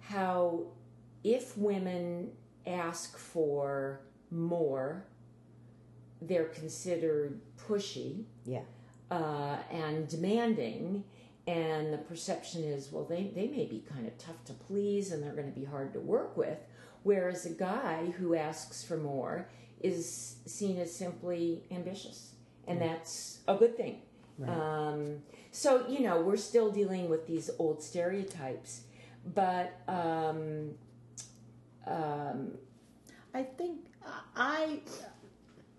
how 0.00 0.66
if 1.24 1.56
women 1.56 2.30
ask 2.66 3.16
for 3.16 4.00
more, 4.30 5.04
they're 6.20 6.44
considered 6.48 7.40
pushy 7.56 8.24
Yeah. 8.44 8.60
uh, 9.10 9.56
and 9.70 10.06
demanding. 10.08 11.04
And 11.48 11.94
the 11.94 11.98
perception 11.98 12.62
is, 12.62 12.92
well, 12.92 13.04
they, 13.04 13.32
they 13.34 13.48
may 13.48 13.64
be 13.64 13.82
kind 13.90 14.06
of 14.06 14.18
tough 14.18 14.44
to 14.44 14.52
please 14.52 15.12
and 15.12 15.22
they're 15.22 15.32
going 15.32 15.50
to 15.50 15.58
be 15.58 15.64
hard 15.64 15.94
to 15.94 16.00
work 16.00 16.36
with. 16.36 16.58
Whereas 17.04 17.46
a 17.46 17.50
guy 17.50 18.12
who 18.18 18.34
asks 18.34 18.84
for 18.84 18.98
more 18.98 19.48
is 19.80 20.36
seen 20.44 20.78
as 20.78 20.94
simply 20.94 21.62
ambitious. 21.70 22.32
And 22.66 22.82
that's 22.82 23.38
a 23.48 23.54
good 23.54 23.78
thing. 23.78 24.02
Right. 24.36 24.50
Um, 24.50 25.22
so, 25.50 25.88
you 25.88 26.00
know, 26.00 26.20
we're 26.20 26.36
still 26.36 26.70
dealing 26.70 27.08
with 27.08 27.26
these 27.26 27.48
old 27.58 27.82
stereotypes. 27.82 28.82
But 29.34 29.80
um, 29.88 30.72
um, 31.86 32.58
I 33.32 33.42
think 33.42 33.86
I 34.36 34.80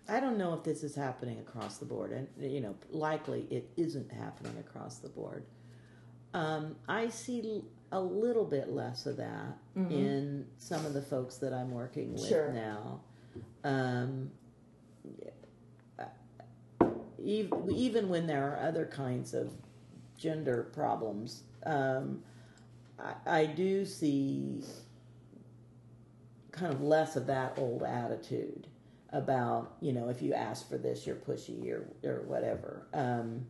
I 0.08 0.18
don't 0.18 0.36
know 0.36 0.52
if 0.54 0.64
this 0.64 0.82
is 0.82 0.96
happening 0.96 1.38
across 1.38 1.78
the 1.78 1.84
board, 1.84 2.10
and 2.10 2.28
you 2.52 2.60
know, 2.60 2.74
likely 2.90 3.46
it 3.50 3.70
isn't 3.76 4.10
happening 4.10 4.56
across 4.58 4.98
the 4.98 5.08
board. 5.08 5.44
Um, 6.32 6.76
I 6.88 7.08
see 7.08 7.62
a 7.92 8.00
little 8.00 8.44
bit 8.44 8.68
less 8.70 9.06
of 9.06 9.16
that 9.16 9.58
in 9.74 10.46
some 10.58 10.86
of 10.86 10.92
the 10.94 11.02
folks 11.02 11.36
that 11.38 11.52
I'm 11.52 11.72
working 11.72 12.12
with 12.12 12.26
Sure. 12.28 12.52
now. 12.52 13.00
Um, 13.64 14.30
even, 17.22 17.70
even 17.70 18.08
when 18.08 18.26
there 18.26 18.48
are 18.52 18.66
other 18.66 18.86
kinds 18.86 19.34
of 19.34 19.52
gender 20.16 20.70
problems, 20.72 21.42
um, 21.66 22.22
I, 22.98 23.40
I 23.40 23.46
do 23.46 23.84
see 23.84 24.62
kind 26.52 26.72
of 26.72 26.80
less 26.82 27.16
of 27.16 27.26
that 27.26 27.54
old 27.58 27.82
attitude 27.82 28.66
about 29.12 29.74
you 29.80 29.92
know 29.92 30.08
if 30.08 30.22
you 30.22 30.32
ask 30.34 30.68
for 30.68 30.78
this 30.78 31.04
you're 31.06 31.16
pushy 31.16 31.70
or 31.72 31.88
or 32.04 32.22
whatever. 32.22 32.86
Um, 32.94 33.46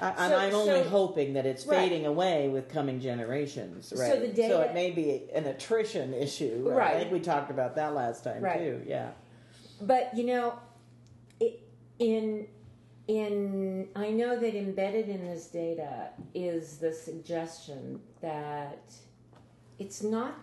I, 0.00 0.08
and 0.10 0.18
So- 0.32 0.38
I'm 0.38 0.54
only 0.54 0.82
so- 0.82 0.88
hoping 0.88 1.32
that 1.34 1.46
it's 1.46 1.66
Right. 1.66 1.88
fading 1.88 2.06
away 2.06 2.48
with 2.48 2.68
coming 2.68 3.00
generations, 3.00 3.88
So 3.88 3.96
the 4.20 4.28
data- 4.28 4.62
it 4.62 4.74
may 4.74 4.90
be 4.90 5.28
an 5.32 5.46
attrition 5.46 6.12
issue, 6.14 6.68
right? 6.68 6.96
I 6.96 6.98
think 7.00 7.12
we 7.12 7.20
talked 7.20 7.50
about 7.50 7.76
that 7.76 7.94
last 7.94 8.24
time 8.24 8.42
Right. 8.42 8.58
too. 8.58 8.82
Yeah, 8.86 9.12
But 9.80 10.16
you 10.16 10.24
know, 10.24 10.54
it, 11.40 11.60
in 11.98 12.48
in 13.06 13.88
I 13.94 14.10
know 14.10 14.38
that 14.38 14.54
embedded 14.54 15.10
in 15.10 15.26
this 15.26 15.48
data 15.48 16.08
is 16.32 16.78
the 16.78 16.90
suggestion 16.90 18.00
that 18.22 18.94
it's 19.78 20.02
not 20.02 20.34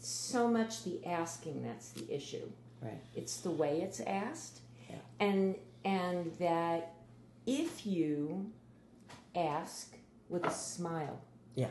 so 0.00 0.48
much 0.48 0.82
the 0.82 1.04
asking 1.06 1.62
that's 1.62 1.90
the 1.90 2.12
issue. 2.12 2.50
right. 2.82 2.98
It's 3.14 3.36
the 3.40 3.50
way 3.52 3.80
it's 3.82 4.00
asked, 4.00 4.60
Yeah. 4.90 4.96
and 5.20 5.54
and 5.84 6.32
that 6.40 6.92
if 7.46 7.86
you 7.86 8.50
ask 9.38 9.96
with 10.28 10.44
a 10.44 10.50
smile 10.50 11.20
Yeah, 11.54 11.68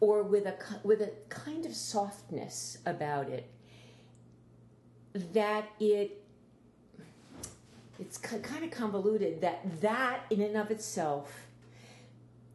or 0.00 0.22
with 0.22 0.46
a 0.46 0.56
with 0.82 1.00
a 1.00 1.10
kind 1.28 1.66
of 1.66 1.74
softness 1.74 2.78
about 2.86 3.28
it 3.28 3.48
that 5.32 5.68
it 5.80 6.22
it's 7.98 8.18
kind 8.18 8.64
of 8.64 8.70
convoluted 8.70 9.40
that 9.40 9.80
that 9.80 10.20
in 10.30 10.42
and 10.42 10.56
of 10.56 10.70
itself 10.70 11.46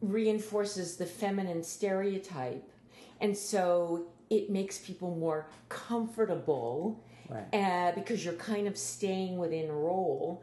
reinforces 0.00 0.96
the 0.96 1.06
feminine 1.06 1.62
stereotype 1.62 2.68
and 3.20 3.36
so 3.36 4.06
it 4.32 4.50
makes 4.50 4.78
people 4.78 5.14
more 5.14 5.46
comfortable 5.68 7.02
right. 7.28 7.54
uh, 7.54 7.92
because 7.94 8.24
you're 8.24 8.34
kind 8.34 8.66
of 8.66 8.76
staying 8.76 9.36
within 9.38 9.70
role. 9.70 10.42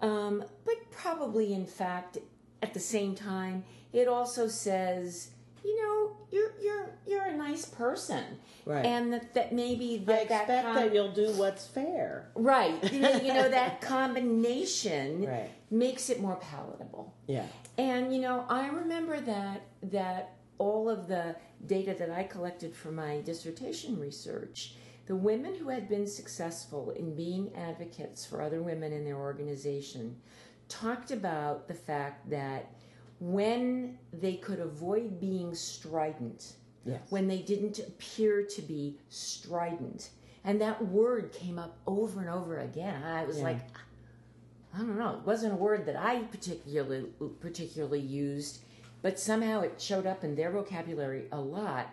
Um, 0.00 0.44
but 0.64 0.74
probably, 0.90 1.52
in 1.52 1.66
fact, 1.66 2.18
at 2.66 2.74
the 2.74 2.80
same 2.80 3.14
time, 3.14 3.64
it 3.92 4.08
also 4.08 4.48
says, 4.48 5.30
you 5.64 5.74
know, 5.82 6.16
you're 6.30 6.52
you're 6.60 6.90
you're 7.06 7.24
a 7.24 7.36
nice 7.36 7.64
person, 7.64 8.24
Right. 8.64 8.84
and 8.84 9.12
that, 9.12 9.34
that 9.34 9.52
maybe 9.52 10.00
I 10.02 10.04
that 10.06 10.22
expect 10.22 10.48
that, 10.48 10.64
com- 10.64 10.74
that 10.76 10.94
you'll 10.94 11.12
do 11.12 11.30
what's 11.32 11.66
fair. 11.66 12.28
right, 12.34 12.92
you 12.92 13.00
know, 13.00 13.16
you 13.26 13.32
know 13.34 13.48
that 13.60 13.80
combination 13.80 15.24
Right. 15.26 15.50
makes 15.70 16.10
it 16.10 16.20
more 16.20 16.36
palatable. 16.36 17.14
Yeah. 17.26 17.46
And 17.78 18.12
you 18.14 18.20
know, 18.20 18.44
I 18.48 18.68
remember 18.68 19.20
that 19.20 19.62
that 19.84 20.32
all 20.58 20.88
of 20.88 21.06
the 21.08 21.36
data 21.66 21.94
that 21.98 22.10
I 22.10 22.24
collected 22.24 22.74
for 22.74 22.90
my 22.90 23.20
dissertation 23.20 23.98
research, 24.00 24.74
the 25.06 25.16
women 25.16 25.54
who 25.54 25.68
had 25.68 25.88
been 25.88 26.06
successful 26.06 26.90
in 26.90 27.14
being 27.14 27.52
advocates 27.54 28.24
for 28.26 28.42
other 28.42 28.62
women 28.62 28.92
in 28.92 29.04
their 29.04 29.16
organization 29.16 30.16
talked 30.68 31.10
about 31.10 31.68
the 31.68 31.74
fact 31.74 32.28
that 32.30 32.70
when 33.20 33.98
they 34.12 34.34
could 34.34 34.60
avoid 34.60 35.20
being 35.20 35.54
strident, 35.54 36.54
Yes. 36.84 37.00
when 37.10 37.26
they 37.26 37.38
didn't 37.42 37.78
appear 37.80 38.44
to 38.44 38.62
be 38.62 38.98
strident, 39.08 40.10
and 40.44 40.60
that 40.60 40.86
word 40.86 41.32
came 41.32 41.58
up 41.58 41.76
over 41.86 42.20
and 42.20 42.28
over 42.30 42.58
again. 42.58 43.02
I 43.02 43.24
was 43.24 43.38
Yeah. 43.38 43.44
like, 43.44 43.58
I 44.72 44.78
don't 44.78 44.98
know. 44.98 45.16
It 45.18 45.26
wasn't 45.26 45.54
a 45.54 45.56
word 45.56 45.86
that 45.86 45.96
I 45.96 46.22
particularly 46.24 47.10
particularly 47.40 48.00
used, 48.00 48.60
but 49.02 49.18
somehow 49.18 49.62
it 49.62 49.80
showed 49.80 50.06
up 50.06 50.22
in 50.22 50.36
their 50.36 50.50
vocabulary 50.50 51.26
a 51.32 51.40
lot. 51.40 51.88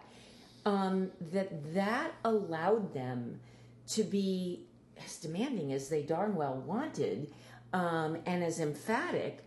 Um, 0.66 1.12
that 1.32 1.74
that 1.74 2.14
allowed 2.24 2.94
them 2.94 3.40
to 3.88 4.04
be 4.04 4.66
as 5.04 5.18
demanding 5.18 5.74
as 5.74 5.90
they 5.90 6.04
darn 6.04 6.36
well 6.36 6.56
wanted, 6.56 7.34
um, 7.74 8.18
and 8.26 8.44
as 8.44 8.60
emphatic, 8.60 9.44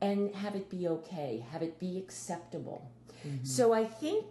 and 0.00 0.34
have 0.34 0.54
it 0.54 0.70
be 0.70 0.88
okay, 0.88 1.44
have 1.50 1.62
it 1.62 1.78
be 1.78 1.98
acceptable. 1.98 2.90
So 3.42 3.72
I 3.72 3.84
think 3.84 4.26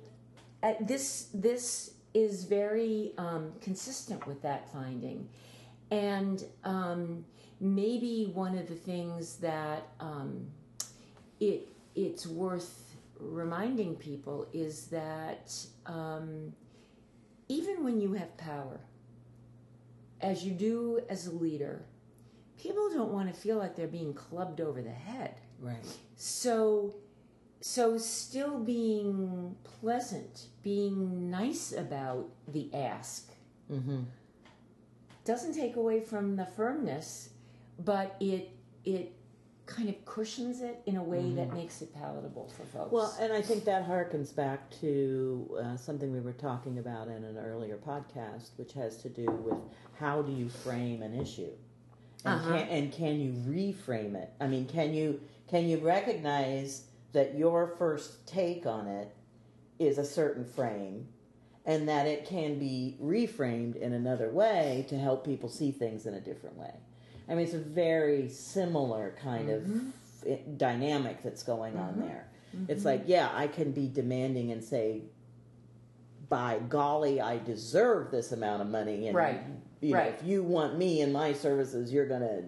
uh, 0.61 0.73
this 0.79 1.29
this 1.33 1.95
is 2.13 2.43
very 2.43 3.13
um, 3.17 3.53
consistent 3.59 4.27
with 4.27 4.41
that 4.43 4.71
finding, 4.71 5.27
and 5.89 6.43
um, 6.63 7.25
maybe 7.59 8.31
one 8.33 8.55
of 8.57 8.67
the 8.67 8.75
things 8.75 9.37
that 9.37 9.87
um, 9.99 10.45
it 11.39 11.69
it's 11.95 12.27
worth 12.27 12.95
reminding 13.19 13.95
people 13.95 14.47
is 14.53 14.87
that 14.87 15.55
um, 15.85 16.53
even 17.47 17.83
when 17.83 17.99
you 17.99 18.13
have 18.13 18.35
power, 18.37 18.79
as 20.21 20.43
you 20.45 20.51
do 20.51 20.99
as 21.09 21.27
a 21.27 21.31
leader, 21.31 21.83
people 22.59 22.89
don't 22.89 23.11
want 23.11 23.33
to 23.33 23.39
feel 23.39 23.57
like 23.57 23.75
they're 23.75 23.87
being 23.87 24.13
clubbed 24.13 24.61
over 24.61 24.81
the 24.81 24.89
head. 24.91 25.35
Right. 25.59 25.75
So, 26.15 26.95
so 27.61 27.97
still 27.97 28.59
being 28.59 29.55
pleasant, 29.63 30.47
being 30.61 31.29
nice 31.29 31.71
about 31.71 32.29
the 32.47 32.69
ask, 32.73 33.29
Mm-hmm. 33.71 34.01
doesn't 35.25 35.53
take 35.53 35.77
away 35.77 36.01
from 36.01 36.35
the 36.35 36.45
firmness, 36.45 37.29
but 37.79 38.15
it 38.19 38.49
it 38.83 39.13
kind 39.65 39.87
of 39.87 40.03
cushions 40.03 40.59
it 40.59 40.81
in 40.85 40.97
a 40.97 41.03
way 41.03 41.31
that 41.31 41.53
makes 41.53 41.81
it 41.81 41.93
palatable 41.95 42.49
for 42.49 42.63
folks. 42.65 42.91
Well, 42.91 43.15
and 43.21 43.31
I 43.31 43.41
think 43.41 43.63
that 43.63 43.87
harkens 43.87 44.35
back 44.35 44.69
to 44.81 45.57
uh, 45.63 45.77
something 45.77 46.11
we 46.11 46.19
were 46.19 46.33
talking 46.33 46.79
about 46.79 47.07
in 47.07 47.23
an 47.23 47.37
earlier 47.37 47.77
podcast, 47.77 48.49
which 48.57 48.73
has 48.73 48.97
to 48.97 49.09
do 49.09 49.25
with 49.25 49.57
how 49.97 50.21
do 50.21 50.33
you 50.33 50.49
frame 50.49 51.01
an 51.01 51.17
issue, 51.17 51.51
and, 52.25 52.39
Uh-huh. 52.39 52.57
can, 52.57 52.67
and 52.67 52.93
can 52.93 53.19
you 53.19 53.33
reframe 53.33 54.15
it? 54.15 54.31
I 54.39 54.47
mean, 54.47 54.65
can 54.65 54.93
you 54.93 55.21
can 55.47 55.67
you 55.67 55.77
recognize 55.77 56.85
that 57.11 57.37
your 57.37 57.75
first 57.77 58.25
take 58.27 58.65
on 58.65 58.87
it 58.87 59.13
is 59.77 59.97
a 59.97 60.05
certain 60.05 60.45
frame, 60.45 61.07
and 61.65 61.87
that 61.87 62.07
it 62.07 62.25
can 62.25 62.57
be 62.57 62.97
reframed 63.01 63.75
in 63.75 63.93
another 63.93 64.29
way 64.29 64.85
to 64.89 64.97
help 64.97 65.25
people 65.25 65.49
see 65.49 65.71
things 65.71 66.05
in 66.05 66.13
a 66.15 66.19
different 66.21 66.57
way. 66.57 66.73
I 67.29 67.35
mean, 67.35 67.45
it's 67.45 67.53
a 67.53 67.59
very 67.59 68.29
similar 68.29 69.15
kind 69.21 69.49
of 69.49 69.61
mm-hmm. 69.63 70.57
dynamic 70.57 71.23
that's 71.23 71.43
going 71.43 71.77
on 71.77 71.93
mm-hmm. 71.93 72.07
there. 72.07 72.27
It's 72.67 72.79
mm-hmm. 72.79 72.87
like, 72.87 73.03
yeah, 73.07 73.29
I 73.33 73.47
can 73.47 73.71
be 73.71 73.87
demanding 73.87 74.51
and 74.51 74.63
say, 74.63 75.03
by 76.29 76.59
golly, 76.69 77.21
I 77.21 77.37
deserve 77.39 78.11
this 78.11 78.31
amount 78.31 78.61
of 78.61 78.67
money, 78.69 79.07
and 79.07 79.15
Right. 79.15 79.41
You 79.83 79.91
know, 79.93 79.97
Right. 79.99 80.13
if 80.19 80.23
you 80.25 80.43
want 80.43 80.77
me 80.77 81.01
and 81.01 81.11
my 81.11 81.33
services, 81.33 81.91
you're 81.91 82.07
gonna 82.07 82.43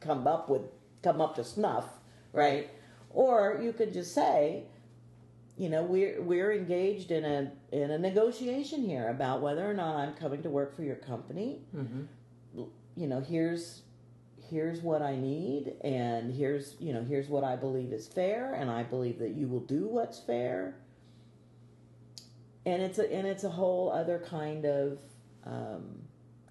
come 0.00 0.26
up 0.26 0.48
with 0.48 0.62
come 1.02 1.20
up 1.20 1.34
to 1.36 1.44
snuff, 1.44 1.86
right? 2.32 2.70
Or 3.10 3.58
you 3.62 3.72
could 3.72 3.92
just 3.92 4.12
say, 4.14 4.64
you 5.56 5.68
know, 5.68 5.82
we're 5.82 6.20
we're 6.22 6.52
engaged 6.52 7.10
in 7.10 7.24
a 7.24 7.52
in 7.72 7.90
a 7.90 7.98
negotiation 7.98 8.82
here 8.82 9.08
about 9.08 9.40
whether 9.40 9.68
or 9.68 9.74
not 9.74 9.96
I'm 9.96 10.14
coming 10.14 10.42
to 10.42 10.50
work 10.50 10.74
for 10.76 10.82
your 10.82 10.96
company. 10.96 11.62
You 12.96 13.06
know, 13.08 13.20
here's 13.20 13.82
here's 14.50 14.80
what 14.82 15.00
I 15.02 15.16
need, 15.16 15.74
and 15.82 16.32
here's 16.32 16.76
you 16.80 16.92
know 16.92 17.02
here's 17.02 17.28
what 17.28 17.44
I 17.44 17.56
believe 17.56 17.92
is 17.92 18.06
fair, 18.06 18.54
and 18.54 18.70
I 18.70 18.82
believe 18.82 19.18
that 19.20 19.30
you 19.30 19.48
will 19.48 19.60
do 19.60 19.86
what's 19.88 20.18
fair. 20.20 20.76
And 22.66 22.82
it's 22.82 22.98
a 22.98 23.12
and 23.12 23.26
it's 23.26 23.44
a 23.44 23.50
whole 23.50 23.90
other 23.92 24.18
kind 24.18 24.64
of 24.64 24.98
um, 25.44 26.03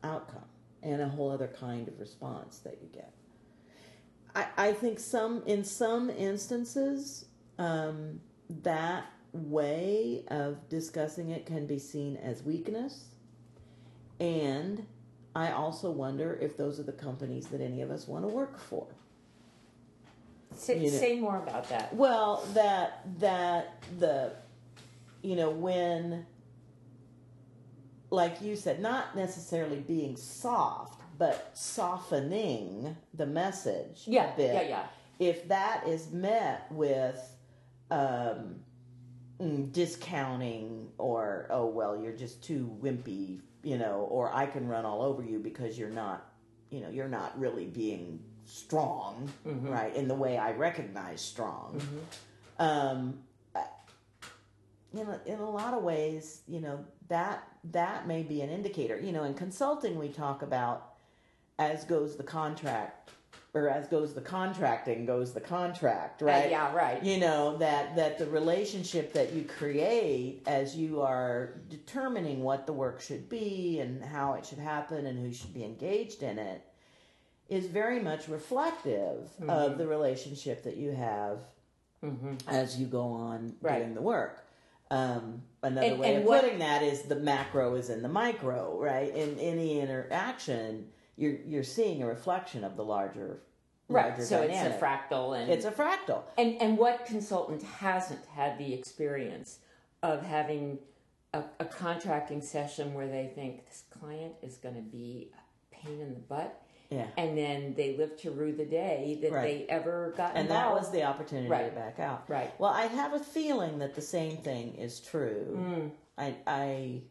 outcome 0.04 0.46
and 0.82 1.02
a 1.02 1.08
whole 1.08 1.32
other 1.32 1.48
kind 1.48 1.88
of 1.88 2.00
response 2.00 2.60
that 2.60 2.78
you 2.82 2.90
get. 2.94 3.14
I, 4.36 4.48
I 4.58 4.74
think 4.74 5.00
some 5.00 5.44
in 5.46 5.64
some 5.64 6.10
instances 6.10 7.26
um, 7.58 8.20
that 8.64 9.06
way 9.32 10.24
of 10.30 10.68
discussing 10.70 11.30
it 11.30 11.46
can 11.46 11.66
be 11.66 11.80
seen 11.80 12.18
as 12.18 12.44
weakness, 12.44 13.06
and 14.20 14.86
I 15.36 15.52
also 15.52 15.90
wonder 15.92 16.38
if 16.42 16.58
those 16.58 16.80
are 16.80 16.84
the 16.84 16.92
companies 16.92 17.48
that 17.48 17.62
any 17.62 17.82
of 17.82 17.90
us 17.92 18.08
want 18.08 18.24
to 18.24 18.28
work 18.28 18.60
for. 18.60 18.88
Say, 20.56 20.78
You 20.84 20.92
know- 20.92 20.98
say 20.98 21.20
more 21.20 21.38
about 21.38 21.70
that. 21.70 21.96
Well, 21.96 22.46
that 22.54 23.06
that 23.20 23.84
the 24.00 24.34
you 25.22 25.36
know 25.36 25.50
when 25.50 26.26
like 28.14 28.42
you 28.44 28.56
said, 28.56 28.80
not 28.80 29.16
necessarily 29.16 29.80
being 29.80 30.16
soft, 30.16 31.02
but 31.18 31.50
softening 31.54 32.96
the 33.16 33.26
message 33.26 34.04
Yeah, 34.06 34.32
a 34.32 34.38
bit. 34.38 34.54
yeah, 34.54 34.62
yeah. 34.62 34.84
If 35.20 35.48
that 35.48 35.88
is 35.88 36.12
met 36.12 36.72
with 36.72 37.20
um, 37.90 38.58
mm, 39.42 39.72
discounting 39.72 40.90
or 41.00 41.48
oh 41.50 41.66
well, 41.66 41.98
you're 42.00 42.14
just 42.14 42.44
too 42.44 42.78
wimpy, 42.82 43.42
you 43.64 43.78
know, 43.80 44.08
or 44.12 44.32
I 44.34 44.46
can 44.46 44.68
run 44.68 44.86
all 44.86 45.02
over 45.02 45.24
you 45.24 45.40
because 45.40 45.78
you're 45.80 45.90
not, 45.90 46.30
you 46.70 46.82
know, 46.82 46.90
you're 46.90 47.08
not 47.08 47.38
really 47.40 47.66
being 47.66 48.20
strong, 48.46 49.32
right? 49.46 49.96
In 49.96 50.08
the 50.08 50.16
way 50.16 50.38
I 50.38 50.52
recognize 50.52 51.20
strong. 51.22 51.82
Um, 52.60 53.20
I- 54.94 54.98
you 54.98 55.04
know, 55.06 55.20
in 55.26 55.40
a 55.40 55.50
lot 55.50 55.74
of 55.74 55.84
ways, 55.84 56.42
you 56.48 56.60
know 56.62 56.86
that 57.08 57.48
that 57.72 58.08
may 58.08 58.24
be 58.24 58.42
an 58.42 58.50
indicator. 58.50 58.98
You 59.00 59.12
know, 59.12 59.24
in 59.24 59.34
consulting, 59.34 59.98
we 59.98 60.10
talk 60.10 60.42
about 60.42 60.94
as 61.60 61.84
goes 61.86 62.16
the 62.16 62.24
contract, 62.24 63.12
or 63.54 63.70
as 63.70 63.88
goes 63.88 64.14
the 64.14 64.22
contracting 64.22 65.06
goes 65.06 65.34
the 65.34 65.42
contract, 65.42 66.22
right? 66.22 66.46
Uh, 66.48 66.50
yeah, 66.50 66.74
right. 66.76 67.04
you 67.04 67.20
know 67.20 67.58
that 67.58 67.96
that 67.96 68.18
the 68.18 68.26
relationship 68.28 69.14
that 69.14 69.34
you 69.34 69.44
create 69.46 70.42
as 70.48 70.76
you 70.76 71.02
are 71.02 71.62
determining 71.70 72.44
what 72.44 72.66
the 72.66 72.74
work 72.74 73.02
should 73.02 73.30
be 73.30 73.80
and 73.80 74.04
how 74.04 74.34
it 74.34 74.46
should 74.46 74.60
happen 74.60 75.06
and 75.06 75.20
who 75.20 75.32
should 75.34 75.54
be 75.54 75.64
engaged 75.64 76.24
in 76.24 76.38
it 76.40 76.62
is 77.50 77.66
very 77.68 78.00
much 78.00 78.28
reflective 78.28 79.30
Mm-hmm. 79.40 79.50
of 79.50 79.78
the 79.78 79.86
relationship 79.88 80.64
that 80.64 80.78
you 80.78 80.92
have 80.92 81.40
as 82.48 82.78
you 82.80 82.86
go 82.88 83.02
on 83.02 83.56
Right. 83.62 83.80
doing 83.80 83.94
the 83.94 84.02
work 84.02 84.44
um, 84.92 85.42
another 85.62 85.88
And- 85.88 86.00
way 86.00 86.10
and 86.16 86.18
of 86.24 86.30
what- 86.30 86.42
putting 86.44 86.60
that 86.60 86.82
is 86.84 87.04
the 87.04 87.16
macro 87.16 87.76
is 87.76 87.90
in 87.90 88.02
the 88.02 88.10
micro 88.10 88.78
right 88.80 89.14
in 89.14 89.40
any 89.40 89.80
interaction 89.80 90.92
you're 91.16 91.38
you're 91.46 91.64
seeing 91.64 92.02
a 92.04 92.08
reflection 92.08 92.64
of 92.64 92.76
the 92.76 92.84
larger 92.84 93.42
Right. 93.90 94.08
larger 94.10 94.24
So 94.26 94.42
dynamic. 94.48 94.74
it's 94.74 94.82
a 94.82 94.86
fractal, 94.86 95.38
and 95.40 95.52
it's 95.52 95.66
a 95.66 95.72
fractal 95.72 96.24
and 96.38 96.60
and 96.62 96.78
what 96.78 97.06
consultant 97.06 97.62
hasn't 97.64 98.26
had 98.28 98.58
the 98.58 98.74
experience 98.74 99.60
of 100.02 100.24
having 100.26 100.80
a, 101.34 101.44
a 101.60 101.66
contracting 101.66 102.42
session 102.42 102.94
where 102.94 103.08
they 103.08 103.28
think 103.36 103.66
this 103.68 103.84
client 103.90 104.34
is 104.42 104.58
going 104.58 104.76
to 104.76 104.82
be 104.82 105.32
a 105.34 105.76
pain 105.76 106.00
in 106.00 106.14
the 106.14 106.20
butt, 106.20 106.62
yeah 106.94 107.08
and 107.18 107.38
then 107.38 107.74
they 107.76 107.96
live 107.98 108.16
to 108.24 108.32
rue 108.32 108.54
the 108.54 108.66
day 108.66 109.18
that 109.22 109.32
Right. 109.32 109.44
they 109.44 109.74
ever 109.74 110.14
got 110.18 110.32
out, 110.32 110.38
and 110.38 110.50
that 110.50 110.72
was 110.72 110.92
the 110.92 111.04
opportunity 111.04 111.50
Right. 111.50 111.70
to 111.74 111.76
back 111.84 112.00
out. 112.00 112.24
Right. 112.28 112.52
Well, 112.60 112.72
I 112.72 112.84
have 112.86 113.14
a 113.14 113.20
feeling 113.20 113.80
that 113.80 113.96
the 113.96 114.02
same 114.02 114.38
thing 114.38 114.76
is 114.76 115.00
true. 115.00 115.58
Mm. 115.60 115.92
I, 116.18 116.36
I, 116.46 117.02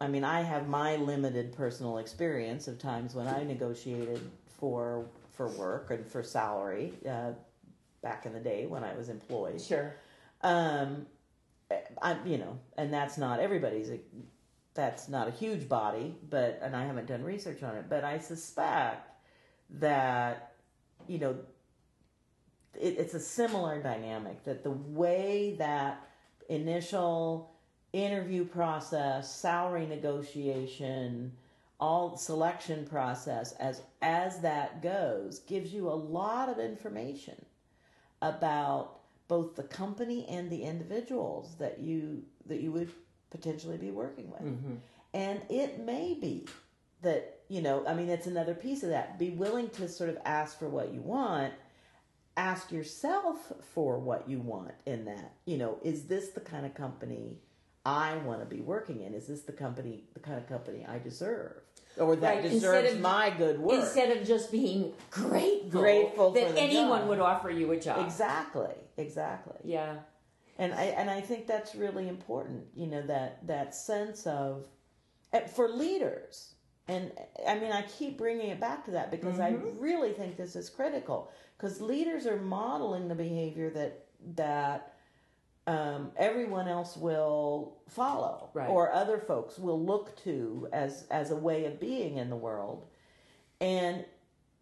I 0.00 0.08
mean, 0.08 0.24
I 0.24 0.42
have 0.42 0.68
my 0.68 0.96
limited 0.96 1.52
personal 1.52 1.98
experience 1.98 2.68
of 2.68 2.78
times 2.78 3.14
when 3.14 3.26
I 3.28 3.42
negotiated 3.44 4.20
for 4.58 5.06
for 5.36 5.48
work 5.48 5.90
and 5.90 6.06
for 6.06 6.22
salary 6.22 6.92
uh, 7.08 7.32
back 8.02 8.26
in 8.26 8.32
the 8.32 8.40
day 8.40 8.66
when 8.66 8.84
I 8.84 8.94
was 8.94 9.08
employed. 9.08 9.60
sure. 9.60 9.94
Um, 10.42 11.06
I, 12.02 12.16
you 12.24 12.38
know, 12.38 12.58
and 12.76 12.92
that's 12.92 13.16
not 13.18 13.40
everybody's. 13.40 13.90
That's 14.74 15.08
not 15.08 15.28
a 15.28 15.30
huge 15.30 15.68
body, 15.68 16.14
but 16.28 16.58
and 16.62 16.74
I 16.74 16.84
haven't 16.84 17.06
done 17.06 17.22
research 17.22 17.62
on 17.62 17.76
it, 17.76 17.86
but 17.88 18.04
I 18.04 18.18
suspect 18.18 19.10
that 19.70 20.54
you 21.06 21.18
know 21.18 21.36
it, 22.74 22.96
it's 22.98 23.14
a 23.14 23.20
similar 23.20 23.80
dynamic 23.82 24.44
that 24.44 24.64
the 24.64 24.70
way 24.70 25.54
that 25.58 26.08
initial 26.48 27.54
interview 27.92 28.44
process, 28.44 29.32
salary 29.32 29.86
negotiation, 29.86 31.32
all 31.80 32.16
selection 32.16 32.86
process 32.86 33.52
as 33.52 33.82
as 34.02 34.40
that 34.40 34.82
goes 34.82 35.40
gives 35.40 35.72
you 35.72 35.88
a 35.88 35.90
lot 35.90 36.48
of 36.48 36.58
information 36.58 37.44
about 38.22 39.00
both 39.28 39.56
the 39.56 39.62
company 39.62 40.26
and 40.28 40.50
the 40.50 40.62
individuals 40.62 41.56
that 41.58 41.80
you 41.80 42.22
that 42.46 42.60
you 42.60 42.72
would 42.72 42.90
potentially 43.34 43.76
be 43.76 43.90
working 43.90 44.30
with. 44.30 44.42
Mm-hmm. 44.42 44.74
And 45.12 45.42
it 45.50 45.80
may 45.80 46.14
be 46.20 46.46
that, 47.02 47.40
you 47.48 47.60
know, 47.60 47.84
I 47.86 47.94
mean 47.94 48.08
it's 48.08 48.26
another 48.26 48.54
piece 48.54 48.82
of 48.82 48.90
that. 48.90 49.18
Be 49.18 49.30
willing 49.30 49.68
to 49.70 49.88
sort 49.88 50.08
of 50.10 50.18
ask 50.24 50.58
for 50.58 50.68
what 50.68 50.92
you 50.94 51.00
want. 51.00 51.52
Ask 52.36 52.72
yourself 52.72 53.52
for 53.74 53.98
what 53.98 54.28
you 54.28 54.38
want 54.40 54.72
in 54.86 55.04
that. 55.04 55.34
You 55.44 55.56
know, 55.58 55.78
is 55.82 56.04
this 56.04 56.30
the 56.30 56.40
kind 56.40 56.64
of 56.66 56.74
company 56.74 57.38
I 57.86 58.16
want 58.18 58.40
to 58.40 58.46
be 58.46 58.60
working 58.60 59.02
in? 59.02 59.14
Is 59.14 59.26
this 59.26 59.42
the 59.42 59.52
company 59.52 60.04
the 60.14 60.20
kind 60.20 60.38
of 60.38 60.48
company 60.48 60.84
I 60.88 60.98
deserve? 60.98 61.52
Or 61.96 62.16
that 62.16 62.36
Right, 62.36 62.42
deserves 62.42 62.94
of- 62.94 63.00
my 63.00 63.30
good 63.38 63.60
work. 63.60 63.78
Instead 63.80 64.16
of 64.16 64.26
just 64.26 64.50
being 64.50 64.94
grateful, 65.10 65.70
Grateful 65.80 66.30
that 66.32 66.56
anyone 66.56 67.00
job. 67.02 67.08
would 67.08 67.20
offer 67.20 67.50
you 67.50 67.70
a 67.70 67.76
job. 67.78 68.04
Exactly. 68.04 68.74
Exactly. 68.96 69.58
Yeah. 69.62 69.98
And 70.58 70.72
I 70.72 70.84
and 70.84 71.10
I 71.10 71.20
think 71.20 71.46
that's 71.46 71.74
really 71.74 72.08
important. 72.08 72.64
You 72.74 72.86
know 72.86 73.02
that 73.02 73.46
that 73.46 73.74
sense 73.74 74.26
of 74.26 74.66
for 75.54 75.68
leaders, 75.68 76.54
and 76.88 77.12
I 77.46 77.54
mean 77.58 77.72
I 77.72 77.82
keep 77.82 78.18
bringing 78.18 78.50
it 78.50 78.60
back 78.60 78.84
to 78.86 78.92
that 78.92 79.10
because 79.10 79.40
I 79.40 79.50
really 79.78 80.12
think 80.12 80.36
this 80.36 80.56
is 80.56 80.68
critical 80.70 81.30
because 81.56 81.80
leaders 81.80 82.26
are 82.26 82.36
modeling 82.40 83.08
the 83.08 83.14
behavior 83.14 83.70
that 83.70 84.04
that 84.36 84.94
um, 85.66 86.10
everyone 86.16 86.68
else 86.68 86.96
will 86.96 87.78
follow 87.88 88.50
Right. 88.52 88.68
or 88.68 88.92
other 88.92 89.18
folks 89.18 89.58
will 89.58 89.82
look 89.82 90.16
to 90.24 90.68
as 90.72 91.06
as 91.10 91.30
a 91.30 91.36
way 91.36 91.64
of 91.64 91.80
being 91.80 92.18
in 92.18 92.30
the 92.30 92.36
world, 92.36 92.86
and 93.60 94.04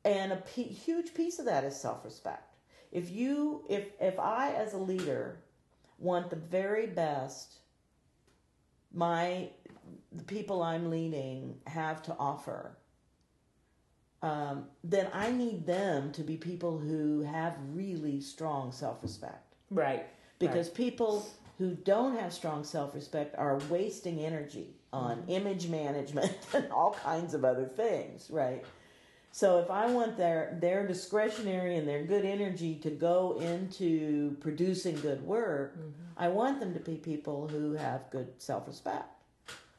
and 0.05 0.33
a 0.33 0.37
p- 0.37 0.63
huge 0.63 1.13
piece 1.15 1.39
of 1.39 1.45
that 1.45 1.65
is 1.65 1.77
self-respect 1.77 2.57
if 2.91 3.11
you 3.11 3.65
if 3.69 3.85
if 4.01 4.19
i 4.19 4.51
as 4.53 4.75
a 4.75 4.79
leader 4.79 5.39
want 6.03 6.31
the 6.31 6.37
very 6.37 6.87
best 6.87 7.55
my 8.93 9.49
the 10.13 10.25
people 10.25 10.63
i'm 10.63 10.91
leading 10.91 11.57
have 11.67 12.03
to 12.03 12.15
offer. 12.19 12.77
Um, 14.21 14.67
then 14.85 15.09
i 15.13 15.31
need 15.31 15.67
them 15.67 16.13
to 16.13 16.23
be 16.23 16.37
people 16.37 16.79
who 16.79 17.23
have 17.23 17.57
really 17.73 18.21
strong 18.21 18.73
self-respect. 18.73 19.55
Right. 19.71 20.07
because 20.39 20.69
people 20.69 21.27
who 21.59 21.75
don't 21.75 22.19
have 22.19 22.33
strong 22.33 22.65
self-respect 22.65 23.35
are 23.39 23.59
wasting 23.71 24.21
energy 24.21 24.75
on 24.93 25.25
image 25.29 25.69
management 25.69 26.37
and 26.53 26.71
all 26.71 26.93
kinds 26.93 27.33
of 27.33 27.45
other 27.45 27.65
things 27.65 28.29
right 28.31 28.65
so 29.33 29.59
if 29.59 29.71
i 29.71 29.87
want 29.87 30.17
their 30.17 30.57
their 30.61 30.87
discretionary 30.87 31.77
and 31.77 31.89
their 31.89 32.05
good 32.05 32.25
energy 32.25 32.77
to 32.77 32.91
go 32.91 33.39
into 33.41 34.37
producing 34.41 34.95
good 35.01 35.21
work 35.27 35.77
mm-hmm. 35.77 35.91
i 36.17 36.29
want 36.29 36.61
them 36.61 36.73
to 36.73 36.81
be 36.81 36.95
people 36.97 37.49
who 37.49 37.73
have 37.73 38.09
good 38.11 38.29
self-respect 38.39 39.09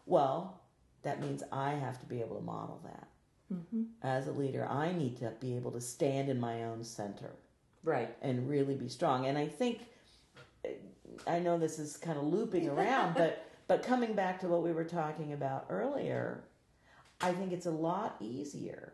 Well, 0.06 0.60
that 1.04 1.22
means 1.22 1.44
I 1.52 1.72
have 1.72 2.00
to 2.00 2.06
be 2.06 2.20
able 2.22 2.36
to 2.38 2.44
model 2.44 2.80
that. 2.84 3.08
Mm-hmm. 3.54 3.84
As 4.02 4.28
a 4.28 4.32
leader, 4.32 4.66
I 4.68 4.92
need 4.94 5.18
to 5.18 5.32
be 5.40 5.56
able 5.56 5.72
to 5.72 5.82
stand 5.82 6.30
in 6.30 6.40
my 6.40 6.64
own 6.66 6.84
center 6.84 7.32
Right. 7.84 8.16
and 8.22 8.50
really 8.50 8.76
be 8.76 8.90
strong. 8.90 9.26
And 9.28 9.38
I 9.38 9.48
think 9.48 9.80
I 11.28 11.40
know 11.40 11.58
this 11.58 11.80
is 11.80 11.98
kind 11.98 12.18
of 12.18 12.26
looping 12.26 12.70
around, 12.70 13.14
but 13.18 13.46
but 13.68 13.84
coming 13.84 14.14
back 14.14 14.40
to 14.42 14.48
what 14.48 14.62
we 14.64 14.72
were 14.74 14.84
talking 14.84 15.34
about 15.34 15.66
earlier, 15.70 16.44
I 17.22 17.32
think 17.32 17.52
it's 17.54 17.66
a 17.66 17.72
lot 17.72 18.16
easier 18.20 18.94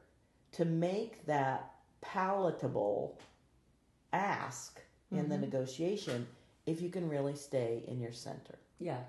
to 0.54 0.66
make 0.66 1.26
that 1.26 1.72
palatable 2.02 3.20
ask 4.14 4.82
in 5.12 5.30
the 5.30 5.36
mm-hmm. 5.36 5.44
negotiation 5.44 6.28
if 6.66 6.82
you 6.82 6.90
can 6.90 7.10
really 7.10 7.36
stay 7.36 7.84
in 7.88 8.00
your 8.00 8.12
center. 8.12 8.58
Yeah. 8.80 9.02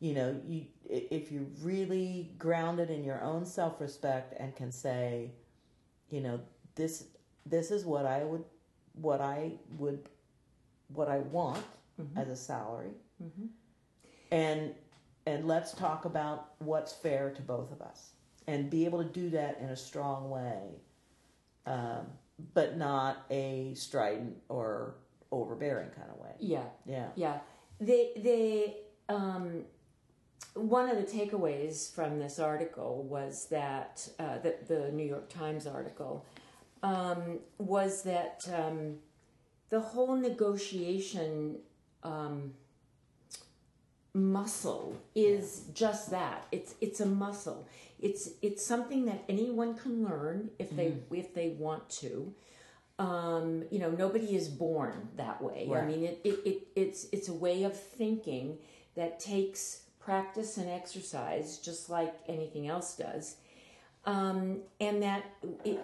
You 0.00 0.14
know, 0.14 0.40
you 0.46 0.66
if 0.88 1.30
you're 1.30 1.46
really 1.62 2.32
grounded 2.38 2.90
in 2.90 3.04
your 3.04 3.22
own 3.22 3.46
self-respect 3.46 4.34
and 4.38 4.54
can 4.54 4.72
say, 4.72 5.30
you 6.10 6.20
know, 6.20 6.40
this 6.74 7.04
this 7.46 7.70
is 7.70 7.84
what 7.84 8.04
I 8.04 8.24
would 8.24 8.44
what 8.94 9.20
I 9.20 9.52
would 9.78 10.08
what 10.88 11.08
I 11.08 11.18
want 11.18 11.64
mm-hmm. 12.00 12.18
as 12.18 12.28
a 12.28 12.36
salary. 12.36 12.92
Mm-hmm. 13.22 13.46
And 14.32 14.74
and 15.26 15.46
let's 15.46 15.72
talk 15.72 16.04
about 16.04 16.54
what's 16.58 16.92
fair 16.92 17.30
to 17.30 17.42
both 17.42 17.70
of 17.70 17.80
us 17.80 18.10
and 18.46 18.70
be 18.70 18.84
able 18.84 19.02
to 19.02 19.08
do 19.08 19.30
that 19.30 19.58
in 19.60 19.68
a 19.68 19.76
strong 19.76 20.30
way. 20.30 20.80
Um, 21.66 22.06
but 22.54 22.76
not 22.76 23.24
a 23.30 23.72
strident 23.74 24.36
or 24.48 24.96
overbearing 25.30 25.90
kind 25.90 26.10
of 26.10 26.18
way. 26.18 26.32
Yeah. 26.40 26.64
Yeah. 26.86 27.08
Yeah. 27.14 27.38
They 27.80 28.10
they 28.16 28.76
um 29.08 29.64
one 30.54 30.88
of 30.88 30.96
the 30.96 31.04
takeaways 31.04 31.94
from 31.94 32.18
this 32.18 32.38
article 32.38 33.04
was 33.04 33.46
that 33.46 34.06
uh, 34.18 34.38
the, 34.38 34.56
the 34.68 34.92
New 34.92 35.06
York 35.06 35.28
Times 35.30 35.66
article 35.66 36.26
um, 36.82 37.38
was 37.58 38.02
that 38.02 38.46
um, 38.52 38.96
the 39.70 39.80
whole 39.80 40.14
negotiation 40.14 41.56
um, 42.02 42.52
muscle 44.12 45.00
is 45.14 45.64
just 45.72 46.10
that. 46.10 46.46
It's 46.52 46.74
it's 46.80 47.00
a 47.00 47.06
muscle. 47.06 47.66
It's 48.02 48.30
it's 48.42 48.64
something 48.66 49.06
that 49.06 49.24
anyone 49.28 49.74
can 49.74 50.04
learn 50.04 50.50
if 50.58 50.70
they 50.76 50.94
if 51.12 51.34
they 51.34 51.50
want 51.50 51.88
to. 51.90 52.34
Um, 52.98 53.64
you 53.70 53.78
know, 53.78 53.90
nobody 53.90 54.36
is 54.36 54.48
born 54.48 55.08
that 55.16 55.40
way. 55.42 55.66
I 55.82 55.86
mean, 55.86 56.04
it, 56.04 56.20
it, 56.24 56.40
it 56.44 56.66
it's 56.76 57.06
it's 57.12 57.28
a 57.28 57.32
way 57.32 57.62
of 57.64 57.78
thinking 57.78 58.58
that 58.96 59.18
takes 59.20 59.82
practice 59.98 60.56
and 60.58 60.68
exercise, 60.68 61.58
just 61.58 61.88
like 61.88 62.14
anything 62.28 62.68
else 62.68 62.96
does. 62.96 63.36
Um, 64.04 64.62
and 64.80 65.02
that 65.02 65.24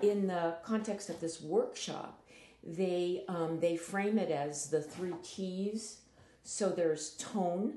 in 0.03 0.27
the 0.27 0.57
context 0.65 1.09
of 1.09 1.21
this 1.21 1.41
workshop, 1.41 2.23
they 2.65 3.25
um, 3.29 3.61
they 3.61 3.77
frame 3.77 4.19
it 4.19 4.31
as 4.31 4.71
the 4.71 4.83
three 4.83 5.15
T's. 5.23 6.01
So 6.43 6.71
there's 6.71 7.11
tone, 7.11 7.75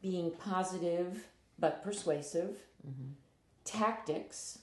being 0.00 0.30
positive 0.30 1.26
but 1.58 1.82
persuasive, 1.82 2.56
tactics, 3.64 4.58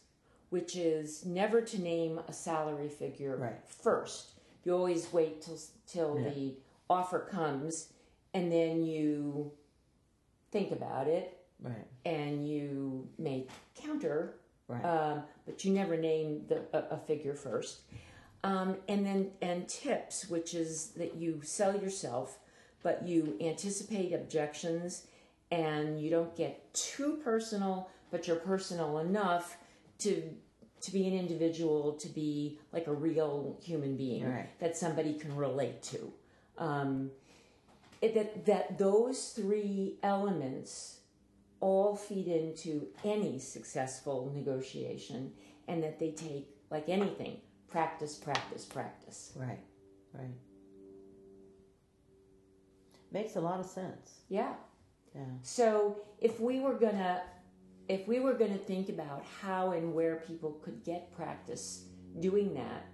which 0.49 0.75
is 0.75 1.25
never 1.25 1.62
to 1.62 1.79
name 1.81 2.19
a 2.27 2.33
salary 2.33 2.89
figure 2.89 3.38
Right. 3.38 3.67
first. 3.67 4.31
You 4.63 4.75
always 4.75 5.12
wait 5.13 5.41
till 5.41 5.57
till 5.85 6.19
Yeah. 6.19 6.29
the 6.29 6.55
offer 6.89 7.19
comes, 7.19 7.93
and 8.33 8.51
then 8.51 8.83
you 8.83 9.51
think 10.51 10.71
about 10.71 11.07
it, 11.07 11.38
Right. 11.59 11.85
and 12.05 12.47
you 12.47 13.07
may 13.17 13.47
counter 13.75 14.35
Right. 14.67 14.83
um, 14.85 15.23
but 15.45 15.63
you 15.65 15.73
never 15.73 15.97
name 15.97 16.45
the 16.47 16.62
a, 16.73 16.95
a 16.95 16.97
figure 16.97 17.33
first. 17.35 17.81
Um, 18.43 18.77
and 18.88 19.05
then 19.05 19.31
and 19.41 19.67
tips, 19.67 20.29
which 20.29 20.53
is 20.53 20.91
that 20.91 21.15
you 21.15 21.41
sell 21.43 21.75
yourself, 21.81 22.39
but 22.83 23.05
you 23.05 23.35
anticipate 23.41 24.13
objections, 24.13 25.07
and 25.51 25.99
you 26.01 26.09
don't 26.09 26.35
get 26.35 26.71
too 26.73 27.19
personal, 27.23 27.89
but 28.12 28.28
you're 28.28 28.38
personal 28.38 29.00
enough 29.00 29.58
to 30.00 30.24
to 30.82 30.91
be 30.93 31.06
an 31.08 31.13
individual, 31.13 31.93
to 31.93 32.08
be 32.08 32.58
like 32.72 32.88
a 32.88 32.93
real 32.93 33.58
human 33.62 33.98
being 33.98 34.24
Right. 34.26 34.48
that 34.60 34.78
somebody 34.78 35.13
can 35.15 35.36
relate 35.36 35.84
to. 35.84 36.13
Um, 36.58 37.12
it, 38.02 38.13
that 38.15 38.45
that 38.45 38.78
those 38.78 39.30
three 39.32 39.98
elements 40.04 41.02
all 41.60 41.98
feed 41.98 42.28
into 42.28 42.88
any 43.04 43.38
successful 43.39 44.32
negotiation 44.34 45.34
and 45.67 45.84
that 45.84 46.00
they 46.00 46.12
take 46.12 46.48
like 46.69 46.88
anything 46.88 47.36
practice 47.69 48.15
practice 48.15 48.63
practice 48.63 49.34
Right. 49.36 49.60
Right. 50.13 50.32
Makes 53.12 53.36
a 53.36 53.41
lot 53.41 53.60
of 53.60 53.65
sense. 53.65 54.22
yeah 54.30 54.54
Yeah. 55.15 55.22
so 55.41 55.98
if 56.19 56.39
we 56.39 56.60
were 56.62 56.76
gonna 56.76 57.22
if 57.89 58.08
we 58.08 58.19
were 58.19 58.34
gonna 58.34 58.58
think 58.58 58.88
about 58.89 59.25
how 59.41 59.71
and 59.71 59.93
where 59.93 60.17
people 60.28 60.52
could 60.63 60.84
get 60.86 61.12
practice 61.17 61.86
doing 62.19 62.54
that 62.54 62.86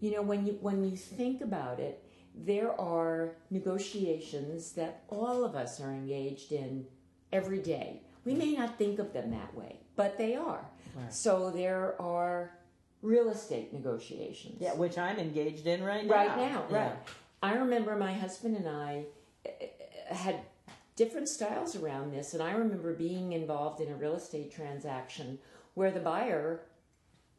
you 0.00 0.10
know 0.12 0.22
when 0.22 0.46
you 0.46 0.52
when 0.60 0.82
you 0.84 0.96
think 0.96 1.40
about 1.40 1.78
it 1.78 2.02
there 2.34 2.72
are 2.80 3.32
negotiations 3.50 4.72
that 4.72 5.02
all 5.08 5.44
of 5.44 5.54
us 5.54 5.80
are 5.80 5.90
engaged 5.90 6.52
in 6.52 6.84
every 7.32 7.58
day 7.58 8.02
we 8.24 8.34
may 8.34 8.52
not 8.54 8.76
think 8.78 8.98
of 8.98 9.12
them 9.12 9.30
that 9.30 9.54
way 9.54 9.76
but 9.96 10.18
they 10.18 10.34
are 10.34 10.64
Right. 10.96 11.12
so 11.12 11.50
there 11.50 12.00
are 12.00 12.50
real 13.02 13.28
estate 13.28 13.72
negotiations 13.72 14.56
Yeah, 14.60 14.74
which 14.74 14.98
I'm 14.98 15.18
engaged 15.18 15.66
in 15.66 15.84
right 15.84 16.04
now. 16.06 16.14
right 16.14 16.36
now 16.36 16.64
Yeah. 16.70 16.76
right 16.78 16.96
i 17.42 17.54
remember 17.54 17.94
my 17.96 18.12
husband 18.14 18.56
and 18.56 18.68
i 18.68 19.04
eh, 19.44 19.50
eh, 19.60 20.14
had 20.14 20.36
different 20.98 21.28
styles 21.28 21.76
around 21.76 22.12
this. 22.12 22.34
And 22.34 22.42
i 22.42 22.50
remember 22.50 22.92
being 22.92 23.32
involved 23.32 23.80
in 23.80 23.90
a 23.90 23.94
real 23.94 24.16
estate 24.16 24.52
transaction 24.52 25.38
where 25.74 25.92
the 25.92 26.00
buyer 26.00 26.62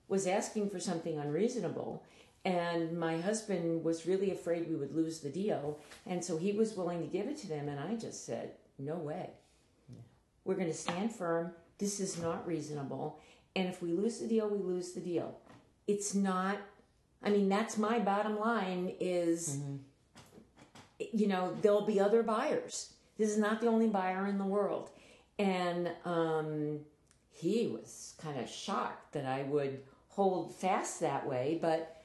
was 0.08 0.26
asking 0.26 0.70
for 0.70 0.80
something 0.80 1.20
unreasonable 1.20 2.04
and 2.46 2.98
my 2.98 3.20
husband 3.20 3.84
was 3.84 4.08
really 4.08 4.32
afraid 4.32 4.70
we 4.70 4.78
would 4.78 4.96
lose 4.96 5.20
the 5.20 5.30
deal. 5.30 5.78
And 6.06 6.24
so 6.24 6.38
he 6.38 6.54
was 6.54 6.78
willing 6.78 7.02
to 7.02 7.08
give 7.08 7.28
it 7.28 7.38
to 7.40 7.48
them 7.48 7.68
and 7.68 7.80
i 7.80 7.96
just 7.96 8.26
said 8.26 8.54
no 8.80 8.96
way. 8.96 9.30
We're 10.46 10.56
going 10.56 10.72
to 10.72 10.74
stand 10.74 11.14
firm. 11.14 11.52
This 11.80 12.00
is 12.00 12.18
not 12.18 12.48
reasonable. 12.48 13.20
And 13.58 13.68
if 13.68 13.82
we 13.82 13.92
lose 13.92 14.20
the 14.20 14.28
deal 14.28 14.48
we 14.48 14.60
lose 14.60 14.94
the 14.94 15.02
deal. 15.02 15.38
It's 15.86 16.16
not 16.16 16.58
i 17.22 17.30
mean 17.30 17.50
that's 17.50 17.78
my 17.78 18.00
bottom 18.00 18.40
line 18.40 18.94
is 19.02 19.58
mm-hmm. 19.58 19.76
you 21.12 21.28
know 21.28 21.54
there'll 21.62 21.86
be 21.86 22.00
other 22.00 22.24
buyers 22.24 22.94
this 23.20 23.30
is 23.30 23.38
not 23.38 23.62
the 23.62 23.68
only 23.68 23.88
buyer 23.88 24.26
in 24.26 24.40
the 24.40 24.46
world. 24.46 24.90
And 25.38 25.92
um, 26.06 26.80
he 27.40 27.68
was 27.68 28.16
kind 28.22 28.38
of 28.40 28.50
shocked 28.50 29.14
that 29.14 29.26
i 29.26 29.44
would 29.44 29.80
hold 30.10 30.54
fast 30.54 31.00
that 31.00 31.26
way 31.26 31.58
but 31.62 32.04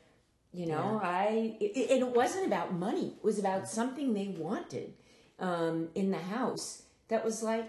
you 0.53 0.67
know 0.67 1.01
i 1.03 1.57
it, 1.61 1.91
and 1.91 2.03
it 2.03 2.15
wasn't 2.15 2.47
about 2.47 2.73
money. 2.73 3.15
It 3.19 3.25
was 3.25 3.39
about 3.41 3.69
something 3.69 4.15
they 4.15 4.29
wanted 4.29 4.93
um, 5.41 5.89
in 5.97 6.13
the 6.13 6.19
house 6.19 6.83
that 7.09 7.25
was 7.25 7.43
like 7.43 7.65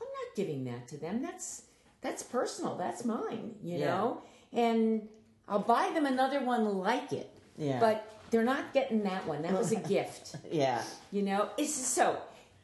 i'm 0.00 0.08
not 0.20 0.36
giving 0.36 0.64
that 0.64 0.88
to 0.88 0.96
them. 0.96 1.20
That's 1.22 1.62
that's 2.00 2.22
personal. 2.22 2.76
That's 2.76 3.04
mine 3.04 3.54
you 3.62 3.78
Yeah. 3.78 3.86
know? 3.88 4.22
And 4.52 5.08
i'll 5.48 5.58
buy 5.58 5.90
them 5.92 6.06
another 6.06 6.40
one 6.42 6.64
like 6.78 7.12
it. 7.12 7.28
Yeah. 7.58 7.78
but 7.80 8.08
they're 8.30 8.44
not 8.44 8.72
getting 8.72 9.02
that 9.02 9.26
one. 9.26 9.42
That 9.42 9.52
was 9.52 9.72
a 9.72 9.76
gift. 9.76 10.36
Yeah. 10.50 10.82
you 11.10 11.22
know? 11.22 11.50
It's 11.58 11.74
so 11.74 12.16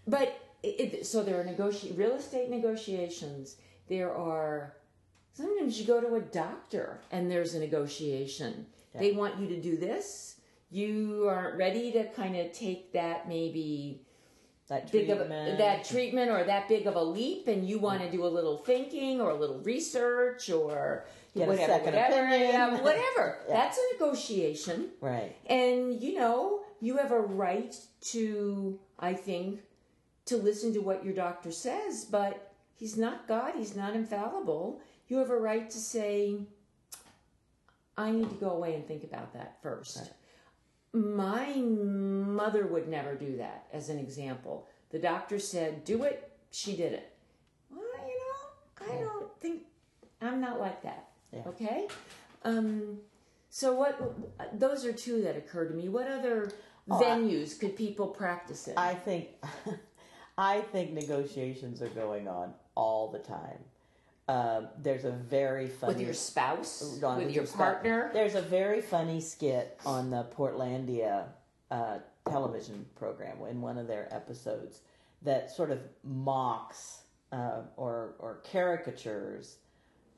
but 0.08 0.28
it, 0.62 1.06
so 1.06 1.22
there 1.22 1.40
are 1.40 1.44
negoti- 1.44 1.96
real 1.96 2.14
estate 2.14 2.48
negotiations 2.50 3.56
there 3.88 4.12
are 4.14 4.74
sometimes 5.34 5.78
you 5.80 5.86
go 5.86 6.00
to 6.00 6.14
a 6.16 6.20
doctor 6.20 7.00
and 7.12 7.30
there's 7.30 7.54
a 7.54 7.60
negotiation 7.60 8.66
they 8.94 9.12
want 9.12 9.38
you 9.38 9.46
to 9.48 9.60
do 9.60 9.76
this 9.76 10.36
you 10.70 11.26
aren't 11.28 11.56
ready 11.56 11.92
to 11.92 12.04
kind 12.10 12.34
of 12.36 12.52
take 12.52 12.92
that 12.92 13.28
maybe 13.28 14.02
That 14.68 14.90
big 14.92 15.06
treatment. 15.06 15.20
of 15.48 15.54
a, 15.54 15.56
that 15.58 15.84
treatment 15.84 16.30
or 16.30 16.44
that 16.44 16.68
big 16.68 16.86
of 16.86 16.96
a 16.96 17.02
leap 17.02 17.46
and 17.48 17.66
you 17.68 17.78
want 17.78 18.00
to 18.02 18.10
do 18.10 18.24
a 18.26 18.32
little 18.38 18.58
thinking 18.58 19.20
or 19.20 19.30
a 19.30 19.34
little 19.42 19.60
research 19.60 20.50
or 20.50 21.06
Get 21.34 21.44
a 21.44 21.50
whatever 21.52 21.72
second 21.72 21.94
whatever 21.94 22.26
opinion. 22.26 22.50
yeah, 22.50 22.70
whatever 22.88 23.38
Yeah. 23.48 23.54
that's 23.54 23.78
a 23.78 23.84
negotiation 23.94 24.88
Right. 25.00 25.36
and 25.46 26.02
you 26.02 26.16
know, 26.18 26.60
you 26.80 26.96
have 26.98 27.12
a 27.12 27.20
right 27.20 27.74
to, 28.12 28.78
I 28.98 29.12
think, 29.14 29.60
to 30.28 30.36
listen 30.36 30.72
to 30.74 30.80
what 30.80 31.04
your 31.04 31.14
doctor 31.14 31.50
says, 31.50 32.04
but 32.04 32.52
he's 32.76 32.96
not 32.96 33.26
God, 33.28 33.54
he's 33.56 33.74
not 33.76 33.94
infallible. 33.94 34.80
You 35.08 35.18
have 35.18 35.30
a 35.30 35.36
right 35.38 35.68
to 35.70 35.78
say, 35.78 36.36
I 37.96 38.10
need 38.10 38.28
to 38.28 38.36
go 38.36 38.50
away 38.50 38.74
and 38.74 38.86
think 38.86 39.04
about 39.04 39.32
that 39.34 39.56
first. 39.62 40.10
My 40.92 41.54
mother 41.56 42.66
would 42.66 42.88
never 42.88 43.14
do 43.14 43.36
that, 43.38 43.66
as 43.72 43.88
an 43.88 43.98
example. 43.98 44.66
The 44.90 44.98
doctor 44.98 45.38
said, 45.38 45.84
do 45.84 46.04
it, 46.04 46.30
she 46.50 46.76
did 46.76 46.92
it. 46.92 47.12
Well, 47.70 47.80
you 48.06 48.18
know, 48.18 48.94
I 48.94 48.98
don't 49.04 49.40
think 49.40 49.62
I'm 50.22 50.40
not 50.40 50.60
like 50.60 50.82
that. 50.82 51.08
Yeah. 51.32 51.42
Okay. 51.46 51.88
Um, 52.44 52.98
so 53.50 53.74
what? 53.74 54.00
Those 54.58 54.84
are 54.86 54.92
two 54.92 55.20
that 55.22 55.36
occur 55.36 55.66
to 55.68 55.74
me. 55.74 55.88
What 55.88 56.08
other 56.08 56.50
Oh, 56.90 56.96
I- 57.04 57.04
venues 57.18 57.58
could 57.60 57.76
people 57.76 58.06
practice 58.06 58.66
it? 58.68 58.74
I 58.78 58.94
think, 58.94 59.28
I 60.38 60.61
think 60.61 60.92
negotiations 60.92 61.83
are 61.83 61.88
going 61.88 62.29
on 62.29 62.55
all 62.77 63.11
the 63.11 63.18
time. 63.18 63.59
Um, 64.29 64.68
there's 64.81 65.05
a 65.05 65.11
very 65.11 65.68
funny 65.68 65.94
with 65.94 66.03
your 66.03 66.14
spouse, 66.14 67.03
on 67.03 67.18
with 67.18 67.35
your 67.35 67.44
spouse. 67.44 67.57
partner. 67.57 68.11
There's 68.12 68.37
a 68.37 68.42
very 68.42 68.81
funny 68.81 69.20
skit 69.20 69.79
on 69.85 70.11
the 70.11 70.24
Portlandia 70.37 71.24
uh, 71.70 71.98
television 72.31 72.87
program 72.94 73.38
in 73.51 73.61
one 73.61 73.79
of 73.79 73.88
their 73.88 74.07
episodes 74.14 74.81
that 75.22 75.51
sort 75.51 75.70
of 75.70 75.81
mocks 76.05 77.03
uh, 77.33 77.62
or 77.77 78.14
or 78.18 78.40
caricatures 78.51 79.57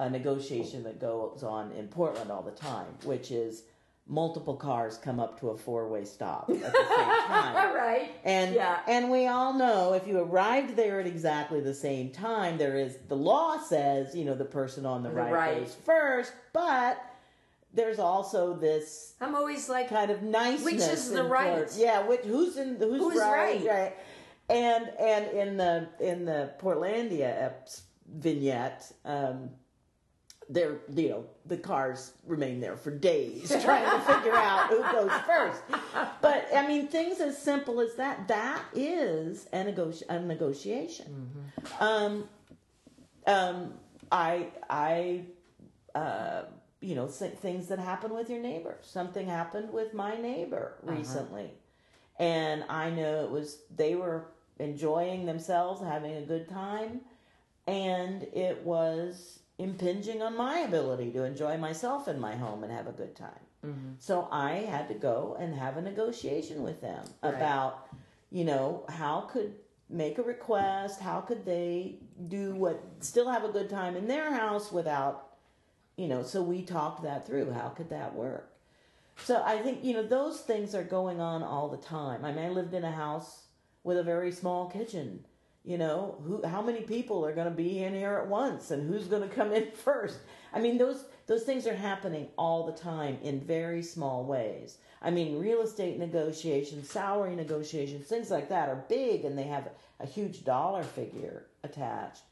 a 0.00 0.10
negotiation 0.10 0.82
that 0.82 1.00
goes 1.00 1.42
on 1.42 1.72
in 1.72 1.86
Portland 1.86 2.30
all 2.30 2.42
the 2.42 2.50
time, 2.50 2.86
which 3.04 3.30
is 3.30 3.64
multiple 4.10 4.56
cars 4.56 4.98
come 4.98 5.20
up 5.20 5.38
to 5.38 5.50
a 5.50 5.56
four 5.56 5.88
way 5.88 6.04
stop 6.04 6.50
at 6.50 6.58
the 6.60 6.62
same 6.62 6.72
time. 7.28 7.56
All 7.68 7.74
right. 7.74 8.10
And 8.24 8.54
Yeah. 8.54 8.80
and 8.88 9.08
we 9.10 9.28
all 9.28 9.54
know 9.54 9.92
if 9.94 10.06
you 10.06 10.18
arrived 10.18 10.74
there 10.76 10.98
at 11.00 11.06
exactly 11.06 11.60
the 11.60 11.72
same 11.74 12.10
time, 12.10 12.58
there 12.58 12.76
is 12.76 12.98
the 13.08 13.14
law 13.16 13.58
says 13.58 14.14
you 14.14 14.24
know 14.24 14.34
the 14.34 14.44
person 14.44 14.84
on 14.84 15.02
the, 15.04 15.08
The 15.10 15.14
right, 15.14 15.32
right. 15.32 15.60
goes 15.60 15.76
first, 15.84 16.32
but 16.52 17.00
there's 17.72 18.00
also 18.00 18.52
this 18.54 19.14
I'm 19.20 19.36
always 19.36 19.68
like, 19.68 19.88
kind 19.88 20.10
of 20.10 20.22
niceness. 20.22 20.64
Which 20.64 20.80
is 20.80 21.10
the 21.12 21.22
right? 21.22 21.68
Yeah, 21.76 22.06
which 22.06 22.22
who's 22.22 22.56
in 22.56 22.76
who's, 22.76 23.00
Who's 23.00 23.20
right, 23.20 23.64
right? 23.64 23.96
And 24.50 24.90
and 24.98 25.26
in 25.28 25.56
the 25.56 25.88
in 26.00 26.24
the 26.24 26.52
Portlandia 26.60 27.52
vignette. 28.12 28.90
Um, 29.04 29.50
there, 30.50 30.78
you 30.94 31.08
know, 31.08 31.24
the 31.46 31.56
cars 31.56 32.12
remain 32.26 32.60
there 32.60 32.76
for 32.76 32.90
days 32.90 33.48
trying 33.62 33.88
to 33.88 34.00
figure 34.00 34.34
out 34.34 34.66
who 34.68 34.82
goes 34.92 35.12
first. 35.24 35.62
But 36.20 36.48
I 36.54 36.66
mean, 36.66 36.88
things 36.88 37.20
as 37.20 37.38
simple 37.40 37.80
as 37.80 37.94
that. 37.94 38.26
That 38.28 38.60
is 38.74 39.46
a, 39.52 39.58
negoti- 39.64 40.02
a 40.08 40.18
negotiation. 40.18 41.52
Um, 41.78 42.28
um, 43.26 43.74
I, 44.10 44.48
I, 44.68 45.22
uh, 45.94 46.42
you 46.80 46.96
know, 46.96 47.06
things 47.06 47.68
that 47.68 47.78
happen 47.78 48.12
with 48.12 48.28
your 48.28 48.40
neighbor. 48.40 48.78
Something 48.82 49.28
happened 49.28 49.72
with 49.72 49.94
my 49.94 50.16
neighbor 50.16 50.74
recently, 50.82 51.50
and 52.18 52.64
I 52.68 52.90
know 52.90 53.22
it 53.24 53.30
was 53.30 53.58
they 53.76 53.94
were 53.94 54.24
enjoying 54.58 55.26
themselves, 55.26 55.80
having 55.80 56.16
a 56.16 56.22
good 56.22 56.48
time, 56.48 57.02
and 57.68 58.24
it 58.34 58.64
was 58.64 59.38
impinging 59.60 60.22
on 60.22 60.36
my 60.36 60.60
ability 60.60 61.10
to 61.12 61.24
enjoy 61.24 61.56
myself 61.56 62.08
in 62.08 62.18
my 62.18 62.34
home 62.36 62.62
and 62.64 62.72
have 62.72 62.86
a 62.86 62.92
good 62.92 63.14
time. 63.14 63.44
Mm-hmm. 63.64 63.92
So 63.98 64.28
I 64.30 64.52
had 64.54 64.88
to 64.88 64.94
go 64.94 65.36
and 65.38 65.54
have 65.54 65.76
a 65.76 65.82
negotiation 65.82 66.62
with 66.62 66.80
them 66.80 67.04
Right. 67.22 67.34
about, 67.34 67.86
you 68.30 68.44
know, 68.44 68.84
how 68.88 69.22
could 69.22 69.54
make 69.88 70.18
a 70.18 70.22
request, 70.22 71.00
how 71.00 71.20
could 71.20 71.44
they 71.44 71.96
do 72.28 72.54
what 72.54 72.80
still 73.00 73.28
have 73.28 73.44
a 73.44 73.48
good 73.48 73.68
time 73.68 73.96
in 73.96 74.06
their 74.06 74.32
house 74.32 74.72
without, 74.72 75.36
you 75.96 76.08
know, 76.08 76.22
so 76.22 76.42
we 76.42 76.62
talked 76.62 77.02
that 77.02 77.26
through. 77.26 77.50
How 77.50 77.68
could 77.68 77.90
that 77.90 78.14
work? 78.14 78.50
So 79.24 79.42
I 79.44 79.58
think, 79.58 79.84
you 79.84 79.92
know, 79.92 80.02
those 80.06 80.40
things 80.40 80.74
are 80.74 80.84
going 80.84 81.20
on 81.20 81.42
all 81.42 81.68
the 81.68 81.76
time. 81.76 82.24
I 82.24 82.32
mean, 82.32 82.46
I 82.46 82.48
lived 82.48 82.72
in 82.72 82.84
a 82.84 82.92
house 82.92 83.44
with 83.84 83.98
a 83.98 84.02
very 84.02 84.32
small 84.32 84.70
kitchen. 84.70 85.26
You 85.64 85.76
know, 85.76 86.18
who 86.26 86.46
how 86.46 86.62
many 86.62 86.80
people 86.80 87.24
are 87.24 87.34
going 87.34 87.48
to 87.48 87.54
be 87.54 87.82
in 87.82 87.94
here 87.94 88.16
at 88.16 88.28
once 88.28 88.70
and 88.70 88.88
who's 88.88 89.06
going 89.06 89.22
to 89.28 89.34
come 89.34 89.52
in 89.52 89.70
first? 89.72 90.18
I 90.52 90.60
mean, 90.60 90.78
those 90.78 91.04
those 91.26 91.42
things 91.42 91.66
are 91.66 91.74
happening 91.74 92.28
all 92.36 92.66
the 92.66 92.72
time 92.72 93.18
in 93.22 93.40
very 93.40 93.82
small 93.82 94.24
ways. 94.24 94.78
I 95.02 95.10
mean, 95.10 95.38
real 95.38 95.62
estate 95.62 95.98
negotiations, 95.98 96.90
salary 96.90 97.34
negotiations, 97.34 98.06
things 98.06 98.30
like 98.30 98.48
that 98.48 98.68
are 98.68 98.84
big 98.88 99.24
and 99.24 99.38
they 99.38 99.44
have 99.44 99.68
a 99.98 100.06
huge 100.06 100.44
dollar 100.44 100.82
figure 100.82 101.46
attached. 101.62 102.22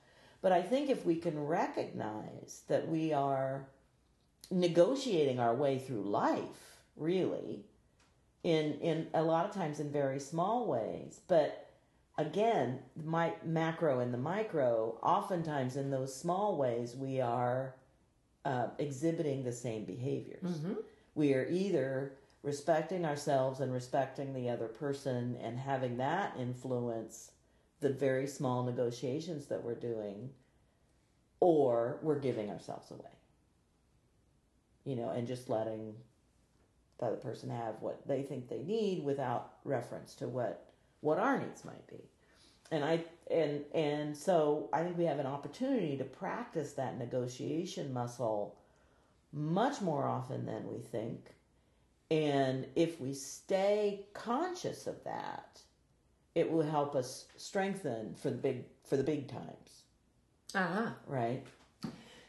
But 0.40 0.52
I 0.52 0.62
think 0.62 0.88
if 0.88 1.04
we 1.04 1.16
can 1.16 1.46
recognize 1.46 2.62
that 2.68 2.88
we 2.88 3.12
are 3.12 3.66
negotiating 4.50 5.38
our 5.38 5.54
way 5.54 5.78
through 5.78 6.02
life, 6.02 6.78
really, 6.96 7.64
in 8.42 8.74
in 8.80 9.08
a 9.14 9.22
lot 9.22 9.44
of 9.46 9.54
times 9.54 9.80
in 9.80 9.90
very 9.90 10.20
small 10.20 10.66
ways, 10.66 11.20
but 11.28 11.67
again, 12.18 12.80
my 13.04 13.32
macro 13.44 14.00
and 14.00 14.12
the 14.12 14.18
micro, 14.18 14.98
oftentimes 15.02 15.76
in 15.76 15.90
those 15.90 16.14
small 16.14 16.56
ways, 16.56 16.94
we 16.94 17.20
are 17.20 17.76
uh, 18.44 18.66
exhibiting 18.78 19.44
the 19.44 19.52
same 19.52 19.84
behaviors. 19.84 20.42
We 21.14 21.32
are 21.34 21.46
either 21.48 22.12
respecting 22.42 23.04
ourselves 23.04 23.60
and 23.60 23.72
respecting 23.72 24.34
the 24.34 24.50
other 24.50 24.68
person 24.68 25.36
and 25.42 25.58
having 25.58 25.96
that 25.98 26.34
influence 26.38 27.32
the 27.80 27.90
very 27.90 28.26
small 28.26 28.64
negotiations 28.64 29.46
that 29.46 29.62
we're 29.62 29.74
doing, 29.74 30.30
or 31.40 31.98
we're 32.02 32.18
giving 32.18 32.50
ourselves 32.50 32.90
away. 32.90 33.10
You 34.84 34.96
know, 34.96 35.10
and 35.10 35.26
just 35.26 35.48
letting 35.48 35.94
the 36.98 37.06
other 37.06 37.16
person 37.16 37.50
have 37.50 37.76
what 37.80 38.06
they 38.08 38.22
think 38.22 38.48
they 38.48 38.62
need 38.62 39.04
without 39.04 39.52
reference 39.64 40.14
to 40.16 40.26
what 40.26 40.67
what 41.00 41.18
our 41.18 41.38
needs 41.38 41.64
might 41.64 41.86
be. 41.86 42.02
And 42.70 42.84
I 42.84 43.04
and 43.30 43.64
and 43.74 44.16
so 44.16 44.68
I 44.72 44.82
think 44.82 44.98
we 44.98 45.04
have 45.04 45.18
an 45.18 45.26
opportunity 45.26 45.96
to 45.96 46.04
practice 46.04 46.72
that 46.74 46.98
negotiation 46.98 47.92
muscle 47.92 48.56
much 49.32 49.80
more 49.80 50.06
often 50.06 50.46
than 50.46 50.68
we 50.68 50.78
think. 50.78 51.34
And 52.10 52.66
if 52.74 53.00
we 53.00 53.12
stay 53.12 54.06
conscious 54.14 54.86
of 54.86 55.02
that, 55.04 55.60
it 56.34 56.50
will 56.50 56.62
help 56.62 56.94
us 56.94 57.26
strengthen 57.36 58.14
for 58.14 58.30
the 58.30 58.36
big 58.36 58.64
for 58.84 58.96
the 58.96 59.02
big 59.02 59.28
times, 59.28 59.82
uh-huh. 60.54 60.90
right? 61.06 61.44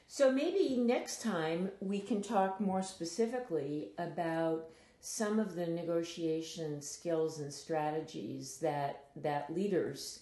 So 0.07 0.31
maybe 0.31 0.77
next 0.77 1.21
time 1.21 1.69
we 1.79 1.99
can 1.99 2.23
talk 2.23 2.59
more 2.59 2.81
specifically 2.81 3.89
about 3.97 4.69
some 5.01 5.39
of 5.39 5.55
the 5.55 5.65
negotiation 5.67 6.81
skills 6.81 7.39
and 7.39 7.51
strategies 7.53 8.57
that 8.57 9.05
that 9.17 9.53
leaders 9.53 10.21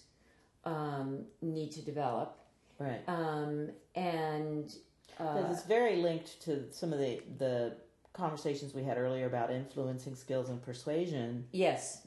um, 0.64 1.24
need 1.42 1.72
to 1.72 1.82
develop, 1.82 2.38
Right. 2.78 3.00
um, 3.08 3.70
and 3.94 4.72
uh, 5.18 5.34
Because 5.34 5.58
it's 5.58 5.66
very 5.66 5.96
linked 5.96 6.40
to 6.42 6.64
some 6.72 6.92
of 6.92 6.98
the 6.98 7.20
the 7.38 7.76
conversations 8.12 8.74
we 8.74 8.82
had 8.82 8.98
earlier 8.98 9.26
about 9.26 9.50
influencing 9.50 10.14
skills 10.16 10.48
and 10.48 10.60
persuasion. 10.62 11.46
yes, 11.52 12.02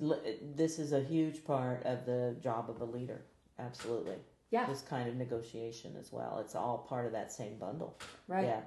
This 0.56 0.78
is 0.80 0.92
a 0.92 1.00
huge 1.02 1.46
part 1.46 1.84
of 1.86 2.06
the 2.06 2.36
job 2.42 2.70
of 2.70 2.82
a 2.82 2.86
leader. 2.86 3.22
Absolutely. 3.60 4.16
yeah, 4.50 4.66
This 4.66 4.82
kind 4.82 5.08
of 5.08 5.16
negotiation 5.16 5.96
as 6.00 6.12
well. 6.12 6.40
It's 6.44 6.54
all 6.56 6.80
part 6.80 7.06
of 7.06 7.14
that 7.14 7.32
same 7.32 7.56
bundle. 7.58 7.98
right. 8.28 8.46
Yeah. 8.46 8.62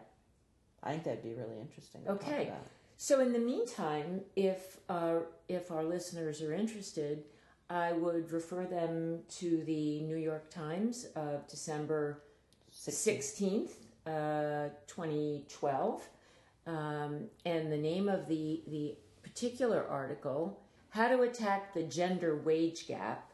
I 0.82 0.92
think 0.92 1.04
that'd 1.04 1.22
be 1.22 1.34
really 1.34 1.58
interesting. 1.60 2.02
To 2.02 2.06
talk 2.08 2.22
Okay. 2.22 2.52
So 2.96 3.20
in 3.20 3.32
the 3.32 3.38
meantime, 3.38 4.22
if 4.36 4.78
uh, 4.88 5.20
if 5.48 5.70
our 5.70 5.84
listeners 5.84 6.40
are 6.42 6.54
interested, 6.54 7.24
I 7.68 7.92
would 7.92 8.30
refer 8.32 8.64
them 8.64 9.20
to 9.40 9.62
the 9.64 10.00
New 10.00 10.16
York 10.16 10.50
Times 10.50 11.06
of 11.16 11.46
December 11.48 12.22
sixteenth, 12.70 13.72
uh, 14.06 14.68
twenty 14.86 15.44
twelve, 15.48 16.02
um, 16.66 17.24
and 17.44 17.70
the 17.72 17.76
name 17.76 18.08
of 18.08 18.26
the 18.28 18.62
the 18.68 18.96
particular 19.22 19.86
article, 19.88 20.60
"How 20.90 21.08
to 21.08 21.22
Attack 21.22 21.74
the 21.74 21.82
Gender 21.82 22.36
Wage 22.36 22.86
Gap." 22.86 23.30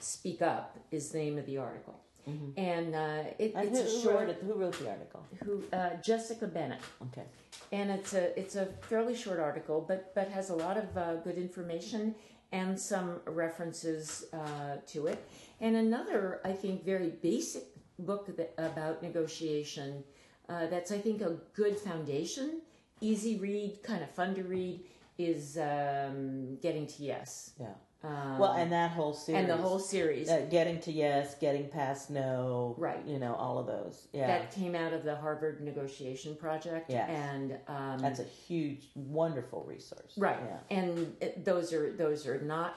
Speak 0.00 0.40
up 0.40 0.78
is 0.90 1.10
the 1.10 1.18
name 1.18 1.36
of 1.36 1.44
the 1.44 1.58
article, 1.58 2.00
and 2.56 2.94
uh, 2.94 3.22
it, 3.38 3.52
And 3.54 3.68
it's 3.68 3.78
who, 3.80 3.84
a 3.86 3.90
who 3.90 4.00
short. 4.00 4.14
wrote 4.16 4.28
it? 4.30 4.42
Who 4.46 4.54
wrote 4.54 4.78
the 4.78 4.88
article? 4.90 5.26
Who 5.44 5.62
uh, 5.74 5.96
Jessica 6.02 6.46
Bennett 6.46 6.80
Okay. 7.08 7.26
And 7.72 7.90
it's 7.90 8.14
a 8.14 8.38
it's 8.38 8.56
a 8.56 8.66
fairly 8.80 9.14
short 9.14 9.38
article, 9.38 9.84
but 9.86 10.14
but 10.14 10.28
has 10.28 10.50
a 10.50 10.54
lot 10.54 10.76
of 10.76 10.96
uh, 10.96 11.16
good 11.16 11.38
information 11.38 12.14
and 12.52 12.78
some 12.78 13.20
references 13.26 14.24
uh, 14.32 14.76
to 14.88 15.06
it. 15.06 15.24
And 15.60 15.76
another, 15.76 16.40
I 16.44 16.52
think, 16.52 16.84
very 16.84 17.10
basic 17.10 17.64
book 17.98 18.36
that, 18.36 18.54
about 18.58 19.02
negotiation. 19.02 20.02
Uh, 20.48 20.66
that's 20.66 20.90
I 20.90 20.98
think 20.98 21.20
a 21.20 21.36
good 21.54 21.78
foundation, 21.78 22.62
easy 23.00 23.36
read, 23.36 23.82
kind 23.84 24.02
of 24.02 24.10
fun 24.10 24.34
to 24.34 24.42
read. 24.42 24.80
Is 25.18 25.58
um, 25.58 26.56
getting 26.62 26.86
to 26.86 27.02
yes. 27.02 27.52
Yeah. 27.60 27.74
Um, 28.02 28.38
Well, 28.38 28.52
and 28.52 28.72
that 28.72 28.92
whole 28.92 29.12
series. 29.12 29.40
and 29.40 29.50
the 29.50 29.56
whole 29.56 29.78
series 29.78 30.30
uh, 30.30 30.46
getting 30.50 30.80
to 30.80 30.92
yes, 30.92 31.34
getting 31.38 31.68
past 31.68 32.08
no. 32.10 32.74
Right. 32.78 33.04
You 33.06 33.18
know, 33.18 33.34
all 33.34 33.58
of 33.58 33.66
those. 33.66 34.08
Yeah. 34.12 34.26
that 34.26 34.52
came 34.52 34.74
out 34.74 34.92
of 34.92 35.04
the 35.04 35.16
Harvard 35.16 35.60
Negotiation 35.60 36.34
Project. 36.34 36.88
Yes. 36.90 37.10
and 37.10 37.58
um, 37.68 37.98
That's 37.98 38.20
a 38.20 38.24
huge, 38.24 38.88
wonderful 38.94 39.64
resource. 39.68 40.14
Right, 40.16 40.38
Yeah. 40.42 40.78
and 40.78 41.14
it, 41.20 41.44
those 41.44 41.72
are 41.74 41.92
those 41.92 42.26
are 42.26 42.40
not 42.40 42.74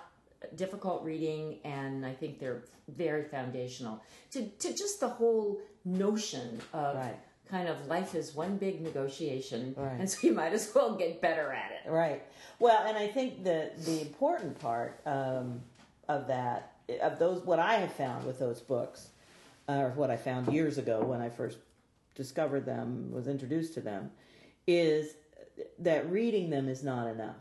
difficult 0.55 1.03
reading, 1.03 1.59
and 1.63 2.05
I 2.05 2.11
think 2.13 2.39
they're 2.39 2.63
very 2.89 3.23
foundational 3.23 4.01
to 4.31 4.45
to 4.45 4.73
just 4.73 4.99
the 4.99 5.07
whole 5.07 5.61
notion 5.85 6.59
of 6.73 6.95
Right. 6.97 7.15
Kind 7.49 7.67
of 7.67 7.87
life 7.87 8.15
is 8.15 8.33
one 8.33 8.57
big 8.57 8.81
negotiation, 8.81 9.75
Right. 9.77 9.99
and 9.99 10.09
so 10.09 10.25
you 10.27 10.33
might 10.33 10.53
as 10.53 10.71
well 10.73 10.95
get 10.95 11.21
better 11.21 11.51
at 11.51 11.71
it. 11.71 11.89
Right. 11.89 12.23
Well, 12.59 12.85
and 12.87 12.97
I 12.97 13.07
think 13.07 13.43
the 13.43 13.71
the 13.85 14.01
important 14.01 14.59
part 14.59 15.01
um, 15.05 15.61
of 16.07 16.27
that 16.27 16.73
of 17.01 17.19
those 17.19 17.43
what 17.45 17.59
I 17.59 17.75
have 17.75 17.93
found 17.93 18.25
with 18.25 18.39
those 18.39 18.59
books, 18.61 19.09
or 19.67 19.89
what 19.95 20.09
I 20.11 20.17
found 20.17 20.51
years 20.53 20.77
ago 20.77 21.01
when 21.03 21.21
I 21.21 21.29
first 21.29 21.57
discovered 22.15 22.65
them, 22.65 23.11
was 23.11 23.27
introduced 23.27 23.73
to 23.75 23.81
them, 23.81 24.11
is 24.67 25.15
that 25.79 26.09
reading 26.09 26.49
them 26.49 26.67
is 26.69 26.83
not 26.83 27.07
enough. 27.07 27.35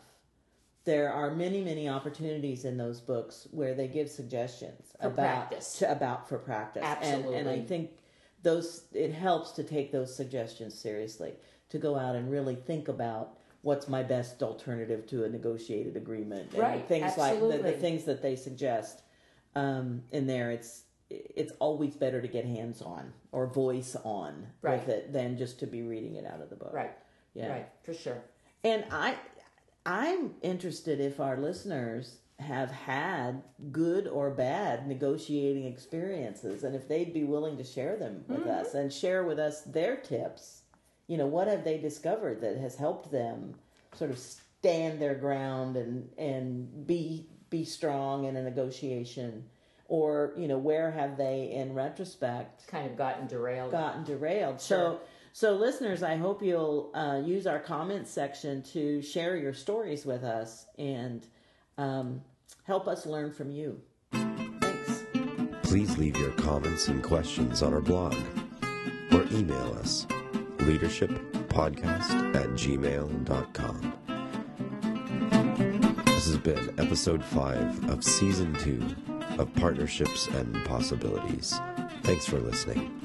There 0.85 1.12
are 1.12 1.31
many, 1.31 1.62
many 1.62 1.88
opportunities 1.88 2.65
in 2.65 2.77
those 2.77 3.01
books 3.01 3.47
where 3.53 3.75
they 3.75 3.87
give 3.87 4.09
suggestions 4.11 4.93
For 5.01 5.07
about 5.09 5.49
practice. 5.49 5.79
to, 5.79 5.93
about 5.93 6.29
for 6.29 6.38
practice, 6.38 6.83
and, 7.03 7.25
and 7.27 7.49
I 7.49 7.61
think 7.61 7.91
those 8.42 8.85
it 8.92 9.12
helps 9.12 9.52
to 9.52 9.62
take 9.64 9.92
those 9.92 10.14
suggestions 10.14 10.78
seriously 10.78 11.33
to 11.70 11.78
go 11.78 11.96
out 11.96 12.14
and 12.16 12.31
really 12.31 12.55
think 12.55 12.88
about 12.88 13.38
what's 13.62 13.88
my 13.88 14.02
best 14.02 14.42
alternative 14.42 15.07
to 15.07 15.24
a 15.24 15.28
negotiated 15.28 15.96
agreement 15.96 16.50
and 16.52 16.59
Right, 16.61 16.87
things 16.88 17.16
like 17.16 17.38
the, 17.38 17.59
the 17.62 17.72
things 17.72 18.05
that 18.05 18.20
they 18.22 18.37
suggest 18.37 19.02
um, 19.55 20.02
in 20.11 20.26
there 20.26 20.50
it's 20.50 20.85
it's 21.11 21.52
always 21.59 21.94
better 21.94 22.22
to 22.22 22.28
get 22.28 22.44
hands 22.46 22.81
on 22.83 23.12
or 23.33 23.46
voice 23.46 23.96
on 24.02 24.46
Right. 24.62 24.78
with 24.81 24.88
it 24.88 25.12
than 25.12 25.37
just 25.37 25.61
to 25.61 25.66
be 25.66 25.83
reading 25.83 26.14
it 26.16 26.24
out 26.26 26.40
of 26.40 26.48
the 26.50 26.57
book 26.57 26.72
Right. 26.72 26.92
yeah 27.35 27.50
Right. 27.52 27.68
For 27.83 27.94
sure. 27.94 28.22
and 28.64 28.85
I, 28.90 29.16
I'm 29.85 30.35
interested 30.42 31.00
if 31.00 31.20
our 31.20 31.37
listeners 31.37 32.18
have 32.42 32.70
had 32.70 33.42
good 33.70 34.07
or 34.07 34.31
bad 34.31 34.87
negotiating 34.87 35.64
experiences, 35.64 36.64
and 36.64 36.74
if 36.74 36.87
they'd 36.88 37.12
be 37.14 37.24
willing 37.24 37.57
to 37.57 37.64
share 37.64 37.96
them 37.96 38.24
with 38.28 38.46
us 38.46 38.74
and 38.74 38.92
share 38.92 39.24
with 39.24 39.38
us 39.38 39.62
their 39.62 39.96
tips. 39.96 40.62
You 41.09 41.16
know, 41.18 41.26
what 41.26 41.48
have 41.48 41.64
they 41.64 41.78
discovered 41.78 42.40
that 42.42 42.57
has 42.59 42.76
helped 42.76 43.11
them 43.11 43.55
sort 43.94 44.11
of 44.11 44.18
stand 44.18 45.00
their 45.00 45.14
ground 45.14 45.76
and 45.76 46.09
and 46.16 46.87
be 46.87 47.26
be 47.50 47.64
strong 47.64 48.24
in 48.24 48.37
a 48.37 48.42
negotiation, 48.42 49.44
or 49.88 50.33
you 50.37 50.48
know, 50.48 50.59
where 50.59 50.90
have 50.90 51.16
they, 51.18 51.50
in 51.52 51.74
retrospect, 51.74 52.66
Kind 52.68 52.90
of 52.90 52.96
gotten 52.96 53.26
derailed. 53.26 53.72
gotten 53.72 54.05
derailed. 54.05 54.61
Sure. 54.61 54.78
So, 54.78 55.00
so 55.35 55.52
listeners, 55.55 56.02
I 56.02 56.16
hope 56.16 56.42
you'll 56.42 56.90
uh, 56.94 57.20
use 57.24 57.46
our 57.46 57.59
comments 57.59 58.11
section 58.11 58.62
to 58.74 59.02
share 59.02 59.37
your 59.37 59.52
stories 59.52 60.07
with 60.07 60.24
us 60.24 60.66
and 60.78 61.26
um, 61.78 62.22
help 62.64 62.88
us 62.88 63.07
learn 63.07 63.33
from 63.33 63.51
you. 63.51 63.81
Thanks. 64.12 65.05
Please 65.62 65.96
leave 65.98 66.16
your 66.16 66.33
comments 66.33 66.88
and 66.88 67.03
questions 67.03 67.62
on 67.62 67.72
our 67.72 67.81
blog 67.81 68.14
or 69.12 69.22
email 69.33 69.75
us 69.75 70.07
leadershippodcast 70.59 72.35
at 72.37 72.48
gmail.com. 72.51 73.92
This 76.07 76.27
has 76.27 76.38
been 76.38 76.79
episode 76.79 77.25
5 77.25 77.90
of 77.90 78.05
season 78.05 78.55
2 78.61 79.40
of 79.40 79.53
Partnerships 79.55 80.29
and 80.29 80.55
Possibilities. 80.64 81.59
Thanks 82.03 82.27
for 82.27 82.38
listening. 82.38 83.02